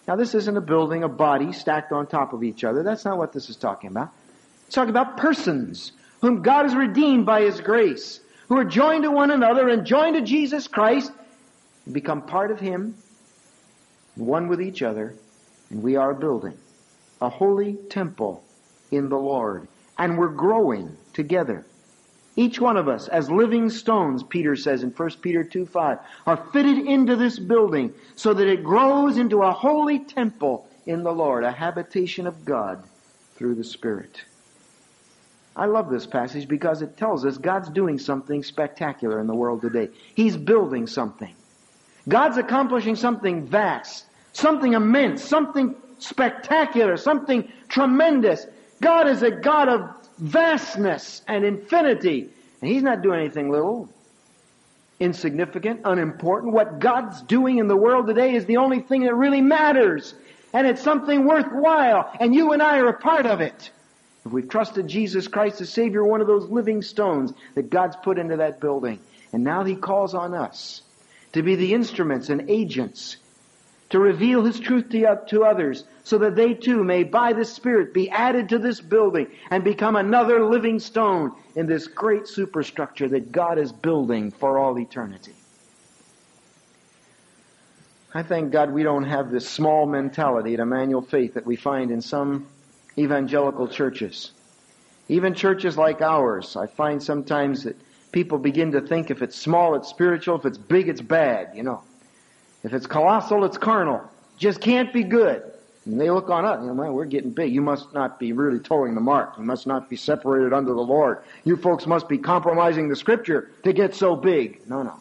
Now 0.08 0.16
this 0.16 0.34
isn't 0.34 0.58
a 0.58 0.62
building, 0.62 1.04
a 1.04 1.08
body 1.08 1.54
stacked 1.54 1.92
on 1.92 2.08
top 2.08 2.34
of 2.34 2.44
each 2.44 2.64
other. 2.64 2.84
That's 2.84 3.06
not 3.06 3.18
what 3.18 3.32
this 3.32 3.50
is 3.50 3.56
talking 3.56 3.90
about. 3.90 4.10
It's 4.66 4.76
talking 4.76 4.90
about 4.90 5.18
persons 5.18 5.92
whom 6.22 6.42
God 6.42 6.64
has 6.64 6.76
redeemed 6.76 7.26
by 7.26 7.42
His 7.42 7.62
grace, 7.62 8.20
who 8.48 8.58
are 8.58 8.66
joined 8.66 9.04
to 9.04 9.12
one 9.12 9.32
another 9.32 9.70
and 9.70 9.86
joined 9.86 10.16
to 10.16 10.22
Jesus 10.22 10.68
Christ, 10.68 11.12
and 11.86 11.94
become 11.94 12.24
part 12.24 12.52
of 12.52 12.60
Him, 12.60 12.96
one 14.16 14.48
with 14.48 14.62
each 14.62 14.82
other, 14.82 15.16
and 15.70 15.82
we 15.82 15.96
are 15.96 16.12
a 16.12 16.16
building, 16.16 16.58
a 17.22 17.30
holy 17.30 17.78
temple 17.90 18.44
in 18.92 19.10
the 19.10 19.18
Lord. 19.18 19.68
And 20.00 20.18
we're 20.18 20.30
growing 20.30 20.98
together. 21.14 21.66
Each 22.36 22.60
one 22.60 22.78
of 22.78 22.88
us, 22.88 23.08
as 23.08 23.30
living 23.30 23.70
stones, 23.70 24.24
Peter 24.24 24.56
says 24.56 24.82
in 24.82 24.92
1 24.92 25.10
Peter 25.22 25.44
2 25.44 25.66
5, 25.66 26.00
are 26.26 26.48
fitted 26.54 26.78
into 26.78 27.16
this 27.16 27.38
building 27.38 27.94
so 28.16 28.34
that 28.34 28.48
it 28.48 28.64
grows 28.64 29.18
into 29.18 29.44
a 29.44 29.52
holy 29.52 30.00
temple 30.00 30.68
in 30.86 31.04
the 31.04 31.12
Lord, 31.12 31.44
a 31.44 31.52
habitation 31.52 32.26
of 32.26 32.46
God 32.46 32.82
through 33.36 33.56
the 33.56 33.64
Spirit. 33.64 34.24
I 35.56 35.66
love 35.66 35.90
this 35.90 36.06
passage 36.06 36.48
because 36.48 36.82
it 36.82 36.96
tells 36.96 37.26
us 37.26 37.38
God's 37.38 37.70
doing 37.70 38.00
something 38.00 38.44
spectacular 38.44 39.20
in 39.20 39.28
the 39.28 39.36
world 39.36 39.62
today. 39.62 39.90
He's 40.16 40.38
building 40.38 40.88
something. 40.88 41.36
God's 42.08 42.38
accomplishing 42.38 42.96
something 42.96 43.46
vast, 43.46 44.06
something 44.32 44.74
immense, 44.74 45.24
something 45.24 45.76
spectacular, 45.98 46.96
something 46.98 47.52
tremendous. 47.68 48.46
God 48.82 49.08
is 49.08 49.22
a 49.24 49.32
God 49.32 49.70
of 49.70 49.90
vastness 50.18 51.22
and 51.28 51.44
infinity. 51.44 52.30
And 52.62 52.72
He's 52.72 52.84
not 52.84 53.02
doing 53.02 53.20
anything 53.20 53.50
little, 53.50 53.90
insignificant, 55.00 55.82
unimportant. 55.86 56.54
What 56.54 56.80
God's 56.80 57.22
doing 57.22 57.58
in 57.58 57.68
the 57.68 57.76
world 57.76 58.08
today 58.08 58.36
is 58.36 58.46
the 58.46 58.58
only 58.58 58.82
thing 58.82 59.04
that 59.04 59.16
really 59.16 59.42
matters. 59.42 60.14
And 60.54 60.68
it's 60.68 60.82
something 60.82 61.26
worthwhile. 61.26 62.12
And 62.20 62.34
you 62.34 62.54
and 62.54 62.62
I 62.62 62.80
are 62.80 62.88
a 62.88 63.00
part 63.00 63.26
of 63.26 63.42
it. 63.42 63.72
If 64.26 64.32
we've 64.32 64.50
trusted 64.50 64.88
Jesus 64.88 65.28
Christ 65.28 65.62
as 65.62 65.72
Savior, 65.72 66.04
one 66.04 66.22
of 66.22 66.28
those 66.28 66.50
living 66.50 66.82
stones 66.82 67.34
that 67.56 67.70
God's 67.70 67.96
put 68.04 68.18
into 68.18 68.38
that 68.38 68.60
building. 68.60 69.00
And 69.32 69.44
now 69.44 69.64
He 69.64 69.76
calls 69.76 70.14
on 70.14 70.34
us 70.34 70.82
to 71.34 71.44
be 71.44 71.56
the 71.56 71.74
instruments 71.74 72.30
and 72.30 72.50
agents 72.50 73.18
to 73.90 74.00
reveal 74.00 74.44
His 74.44 74.60
truth 74.60 74.90
to, 74.90 75.44
others 75.44 75.84
so 76.04 76.18
that 76.20 76.36
they 76.36 76.54
too 76.54 76.84
may 76.84 77.04
by 77.04 77.34
the 77.34 77.46
Spirit 77.46 77.94
be 77.94 78.10
added 78.10 78.50
to 78.50 78.60
this 78.60 78.82
building 78.82 79.28
and 79.50 79.64
become 79.64 79.96
another 79.96 80.44
living 80.46 80.80
stone 80.80 81.34
in 81.56 81.66
this 81.66 81.88
great 81.88 82.28
superstructure 82.28 83.08
that 83.10 83.32
God 83.32 83.58
is 83.58 83.72
building 83.72 84.32
for 84.32 84.58
all 84.60 84.78
eternity. 84.80 85.34
I 88.14 88.24
thank 88.24 88.52
God 88.52 88.72
we 88.72 88.82
don't 88.82 89.04
have 89.04 89.30
this 89.30 89.48
small 89.48 89.86
mentality 89.86 90.56
at 90.56 90.60
Emmanuel 90.60 91.02
Faith 91.02 91.36
that 91.36 91.46
we 91.46 91.56
find 91.56 91.92
in 91.92 92.02
some 92.02 92.48
evangelical 92.98 93.68
churches. 93.68 94.32
Even 95.08 95.36
churches 95.36 95.78
like 95.78 96.02
ours, 96.02 96.56
I 96.56 96.68
find 96.68 97.02
sometimes 97.02 97.64
that 97.64 97.76
people 98.12 98.40
begin 98.40 98.72
to 98.72 98.82
think 98.82 99.12
if 99.12 99.22
it's 99.22 99.36
small, 99.36 99.76
it's 99.76 99.90
spiritual, 99.90 100.38
if 100.38 100.46
it's 100.46 100.58
big, 100.58 100.90
it's 100.90 101.02
bad, 101.02 101.56
you 101.56 101.64
know. 101.64 101.84
If 102.64 102.74
it's 102.74 102.88
colossal, 102.88 103.46
it's 103.46 103.58
carnal. 103.58 104.02
Just 104.38 104.62
can't 104.62 104.92
be 104.94 105.04
good. 105.04 105.44
And 105.86 106.00
they 106.00 106.10
look 106.10 106.30
on 106.30 106.46
us, 106.46 106.60
you 106.62 106.68
know, 106.68 106.74
man, 106.74 106.94
we're 106.94 107.06
getting 107.06 107.32
big. 107.32 107.54
You 107.54 107.62
must 107.62 107.94
not 107.94 108.20
be 108.20 108.34
really 108.34 108.60
towing 108.60 108.96
the 108.96 109.02
mark. 109.02 109.36
You 109.38 109.44
must 109.44 109.66
not 109.66 109.90
be 109.90 109.96
separated 109.96 110.54
under 110.54 110.74
the 110.74 110.82
Lord. 110.82 111.20
You 111.46 111.56
folks 111.56 111.88
must 111.88 112.08
be 112.10 112.18
compromising 112.18 112.90
the 112.90 112.96
scripture 112.96 113.50
to 113.64 113.74
get 113.74 113.96
so 113.96 114.16
big. 114.16 114.68
No, 114.68 114.84
no. 114.84 115.00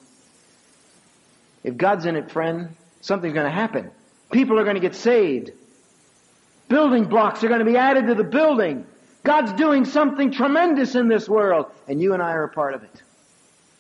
If 1.65 1.77
God's 1.77 2.07
in 2.07 2.17
it, 2.17 2.31
friend, 2.31 2.75
something's 3.01 3.35
going 3.35 3.47
to 3.47 3.51
happen. 3.51 3.91
People 4.31 4.59
are 4.59 4.65
going 4.65 4.77
to 4.77 4.81
get 4.81 4.95
saved. 4.95 5.51
Building 6.69 7.05
blocks 7.05 7.43
are 7.43 7.49
going 7.49 7.61
to 7.61 7.65
be 7.65 7.77
added 7.77 8.07
to 8.07 8.15
the 8.15 8.25
building. 8.25 8.87
God's 9.25 9.53
doing 9.55 9.85
something 9.85 10.31
tremendous 10.31 10.95
in 10.95 11.09
this 11.09 11.29
world, 11.29 11.67
and 11.89 12.01
you 12.01 12.15
and 12.15 12.23
I 12.23 12.33
are 12.33 12.45
a 12.45 12.49
part 12.49 12.75
of 12.75 12.83
it. 12.83 13.03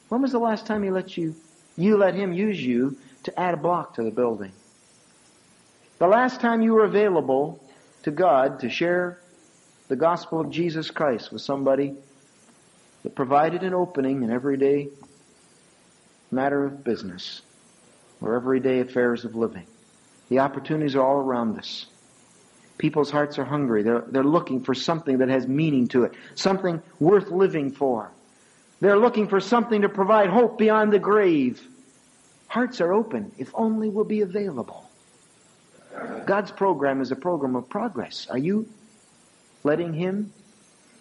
When 0.09 0.21
was 0.21 0.33
the 0.33 0.39
last 0.39 0.67
time 0.67 0.83
He 0.83 0.91
let 0.91 1.17
you, 1.17 1.35
you 1.77 1.97
let 1.97 2.15
Him 2.15 2.33
use 2.33 2.61
you 2.61 2.99
to 3.25 3.39
add 3.39 3.55
a 3.55 3.57
block 3.57 3.95
to 3.95 4.03
the 4.03 4.11
building? 4.11 4.53
The 5.99 6.07
last 6.07 6.41
time 6.41 6.63
you 6.63 6.75
were 6.75 6.85
available 6.85 7.63
to 8.05 8.11
God 8.11 8.61
to 8.61 8.71
share 8.71 9.21
the 9.89 9.97
gospel 9.97 10.41
of 10.41 10.51
Jesus 10.51 10.91
Christ 10.91 11.33
with 11.33 11.43
somebody 11.43 11.95
that 13.03 13.15
provided 13.15 13.63
an 13.63 13.75
opening 13.75 14.23
in 14.23 14.31
everyday 14.31 14.89
matter 16.31 16.65
of 16.65 16.85
business 16.85 17.43
or 18.21 18.37
everyday 18.37 18.81
affairs 18.81 19.25
of 19.25 19.35
living. 19.35 19.67
The 20.29 20.41
opportunities 20.41 20.95
are 20.95 21.03
all 21.03 21.19
around 21.19 21.59
us. 21.59 21.87
People's 22.77 23.11
hearts 23.11 23.39
are 23.39 23.45
hungry. 23.45 23.83
They're, 23.83 24.05
they're 24.09 24.23
looking 24.23 24.63
for 24.63 24.75
something 24.75 25.19
that 25.19 25.29
has 25.29 25.49
meaning 25.49 25.89
to 25.89 26.05
it, 26.05 26.13
something 26.35 26.83
worth 27.01 27.31
living 27.31 27.73
for. 27.73 28.13
They're 28.81 28.99
looking 28.99 29.27
for 29.27 29.41
something 29.41 29.83
to 29.83 29.89
provide 29.89 30.29
hope 30.29 30.59
beyond 30.59 30.93
the 30.93 31.01
grave. 31.01 31.61
Hearts 32.49 32.81
are 32.81 32.93
open, 32.93 33.33
if 33.39 33.51
only 33.55 33.91
we'll 33.91 34.05
be 34.05 34.23
available. 34.23 34.89
God's 36.27 36.51
program 36.51 37.01
is 37.01 37.11
a 37.11 37.17
program 37.17 37.57
of 37.57 37.69
progress. 37.69 38.27
Are 38.31 38.39
you 38.39 38.69
letting 39.65 39.93
Him 39.93 40.33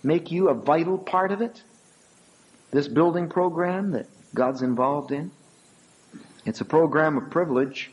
make 0.04 0.32
you 0.32 0.50
a 0.50 0.54
vital 0.54 0.98
part 0.98 1.32
of 1.32 1.42
it? 1.42 1.64
This 2.72 2.88
building 2.88 3.30
program 3.30 3.92
that 3.92 4.08
God's 4.34 4.62
involved 4.62 5.12
in? 5.12 5.32
It's 6.46 6.62
a 6.62 6.66
program 6.66 7.18
of 7.18 7.30
privilege. 7.30 7.92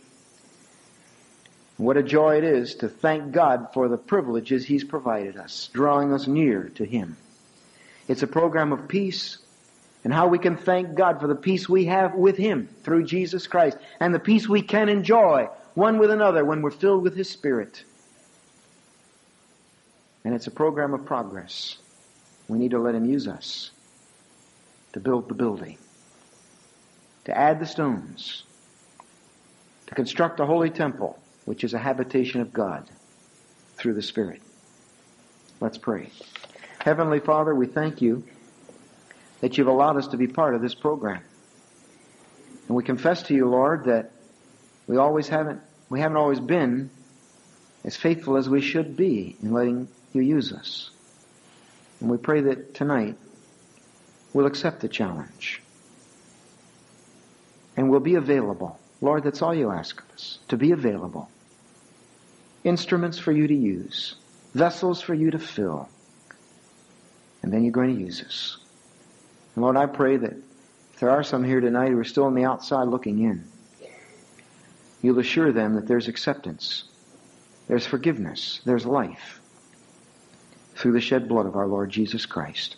What 1.76 1.96
a 1.96 2.02
joy 2.02 2.38
it 2.38 2.44
is 2.44 2.76
to 2.76 2.88
thank 2.88 3.32
God 3.32 3.68
for 3.72 3.88
the 3.88 3.96
privileges 3.96 4.64
He's 4.64 4.84
provided 4.84 5.36
us, 5.36 5.70
drawing 5.72 6.12
us 6.12 6.26
near 6.26 6.70
to 6.76 6.84
Him. 6.84 7.16
It's 8.08 8.22
a 8.22 8.28
program 8.28 8.72
of 8.72 8.88
peace 8.88 9.38
and 10.04 10.12
how 10.12 10.28
we 10.28 10.38
can 10.38 10.56
thank 10.56 10.94
God 10.94 11.20
for 11.20 11.26
the 11.26 11.34
peace 11.34 11.68
we 11.68 11.86
have 11.86 12.14
with 12.14 12.36
Him 12.36 12.68
through 12.82 13.04
Jesus 13.04 13.46
Christ 13.46 13.78
and 13.98 14.14
the 14.14 14.18
peace 14.18 14.46
we 14.46 14.62
can 14.62 14.88
enjoy 14.88 15.48
one 15.72 15.98
with 15.98 16.10
another 16.10 16.44
when 16.44 16.62
we're 16.62 16.70
filled 16.70 17.02
with 17.02 17.16
His 17.16 17.28
Spirit. 17.28 17.82
And 20.24 20.34
it's 20.34 20.46
a 20.46 20.52
program 20.52 20.94
of 20.94 21.06
progress. 21.06 21.78
We 22.48 22.58
need 22.58 22.72
to 22.72 22.78
let 22.78 22.94
Him 22.94 23.06
use 23.06 23.26
us 23.26 23.70
to 24.92 25.00
build 25.00 25.28
the 25.28 25.34
building, 25.34 25.78
to 27.24 27.36
add 27.36 27.58
the 27.58 27.66
stones, 27.66 28.44
to 29.86 29.94
construct 29.94 30.38
a 30.38 30.46
holy 30.46 30.70
temple 30.70 31.18
which 31.46 31.64
is 31.64 31.74
a 31.74 31.78
habitation 31.78 32.40
of 32.40 32.52
God 32.52 32.88
through 33.76 33.94
the 33.94 34.02
Spirit. 34.02 34.40
Let's 35.60 35.78
pray. 35.78 36.10
Heavenly 36.78 37.20
Father, 37.20 37.54
we 37.54 37.66
thank 37.66 38.02
you 38.02 38.24
that 39.40 39.58
you've 39.58 39.68
allowed 39.68 39.96
us 39.96 40.08
to 40.08 40.16
be 40.16 40.26
part 40.26 40.54
of 40.54 40.62
this 40.62 40.74
program. 40.74 41.22
And 42.66 42.76
we 42.76 42.82
confess 42.82 43.22
to 43.24 43.34
you, 43.34 43.48
Lord, 43.48 43.84
that 43.84 44.12
we 44.86 44.96
always 44.96 45.28
haven't, 45.28 45.60
we 45.88 46.00
haven't 46.00 46.16
always 46.16 46.40
been 46.40 46.90
as 47.84 47.96
faithful 47.96 48.36
as 48.36 48.48
we 48.48 48.60
should 48.60 48.96
be 48.96 49.36
in 49.42 49.52
letting 49.52 49.88
you 50.12 50.22
use 50.22 50.52
us. 50.52 50.90
And 52.00 52.10
we 52.10 52.16
pray 52.16 52.40
that 52.42 52.74
tonight 52.74 53.16
we'll 54.32 54.46
accept 54.46 54.80
the 54.80 54.88
challenge 54.88 55.62
and 57.76 57.90
we'll 57.90 58.00
be 58.00 58.14
available. 58.14 58.78
Lord, 59.00 59.24
that's 59.24 59.42
all 59.42 59.54
you 59.54 59.70
ask 59.70 60.00
of 60.00 60.10
us, 60.12 60.38
to 60.48 60.56
be 60.56 60.72
available 60.72 61.28
instruments 62.64 63.18
for 63.18 63.30
you 63.30 63.46
to 63.46 63.54
use, 63.54 64.16
vessels 64.54 65.00
for 65.00 65.14
you 65.14 65.30
to 65.30 65.38
fill. 65.38 65.88
And 67.42 67.52
then 67.52 67.62
you're 67.62 67.72
going 67.72 67.94
to 67.94 68.00
use 68.00 68.22
us. 68.22 68.56
And 69.54 69.62
Lord, 69.62 69.76
I 69.76 69.86
pray 69.86 70.16
that 70.16 70.32
if 70.32 71.00
there 71.00 71.10
are 71.10 71.22
some 71.22 71.44
here 71.44 71.60
tonight 71.60 71.90
who 71.90 71.98
are 71.98 72.04
still 72.04 72.24
on 72.24 72.34
the 72.34 72.44
outside 72.44 72.88
looking 72.88 73.20
in, 73.20 73.44
you'll 75.02 75.18
assure 75.18 75.52
them 75.52 75.74
that 75.74 75.86
there's 75.86 76.08
acceptance, 76.08 76.84
there's 77.68 77.86
forgiveness, 77.86 78.60
there's 78.64 78.86
life 78.86 79.40
through 80.74 80.92
the 80.92 81.00
shed 81.00 81.28
blood 81.28 81.46
of 81.46 81.56
our 81.56 81.66
Lord 81.66 81.90
Jesus 81.90 82.26
Christ. 82.26 82.76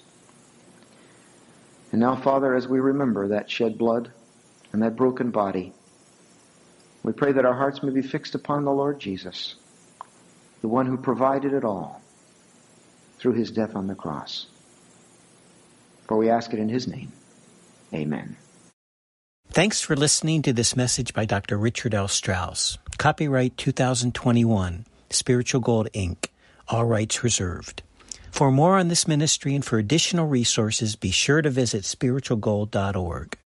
And 1.92 2.00
now, 2.00 2.16
Father, 2.16 2.54
as 2.54 2.68
we 2.68 2.80
remember 2.80 3.28
that 3.28 3.50
shed 3.50 3.78
blood 3.78 4.10
and 4.72 4.82
that 4.82 4.96
broken 4.96 5.30
body, 5.30 5.72
we 7.02 7.12
pray 7.12 7.32
that 7.32 7.46
our 7.46 7.54
hearts 7.54 7.82
may 7.82 7.90
be 7.90 8.02
fixed 8.02 8.34
upon 8.34 8.64
the 8.64 8.72
Lord 8.72 8.98
Jesus 8.98 9.54
the 10.62 10.68
one 10.68 10.86
who 10.86 10.96
provided 10.96 11.52
it 11.52 11.64
all 11.64 12.02
through 13.18 13.34
his 13.34 13.50
death 13.50 13.76
on 13.76 13.86
the 13.86 13.94
cross. 13.94 14.46
For 16.06 16.16
we 16.16 16.30
ask 16.30 16.52
it 16.52 16.58
in 16.58 16.68
his 16.68 16.86
name. 16.86 17.12
Amen. 17.92 18.36
Thanks 19.50 19.80
for 19.80 19.96
listening 19.96 20.42
to 20.42 20.52
this 20.52 20.76
message 20.76 21.14
by 21.14 21.24
Dr. 21.24 21.56
Richard 21.56 21.94
L. 21.94 22.08
Strauss. 22.08 22.78
Copyright 22.98 23.56
2021, 23.56 24.84
Spiritual 25.10 25.60
Gold 25.60 25.88
Inc., 25.94 26.26
all 26.68 26.84
rights 26.84 27.22
reserved. 27.24 27.82
For 28.30 28.50
more 28.50 28.76
on 28.76 28.88
this 28.88 29.08
ministry 29.08 29.54
and 29.54 29.64
for 29.64 29.78
additional 29.78 30.26
resources, 30.26 30.94
be 30.96 31.10
sure 31.10 31.40
to 31.40 31.48
visit 31.48 31.84
spiritualgold.org. 31.84 33.38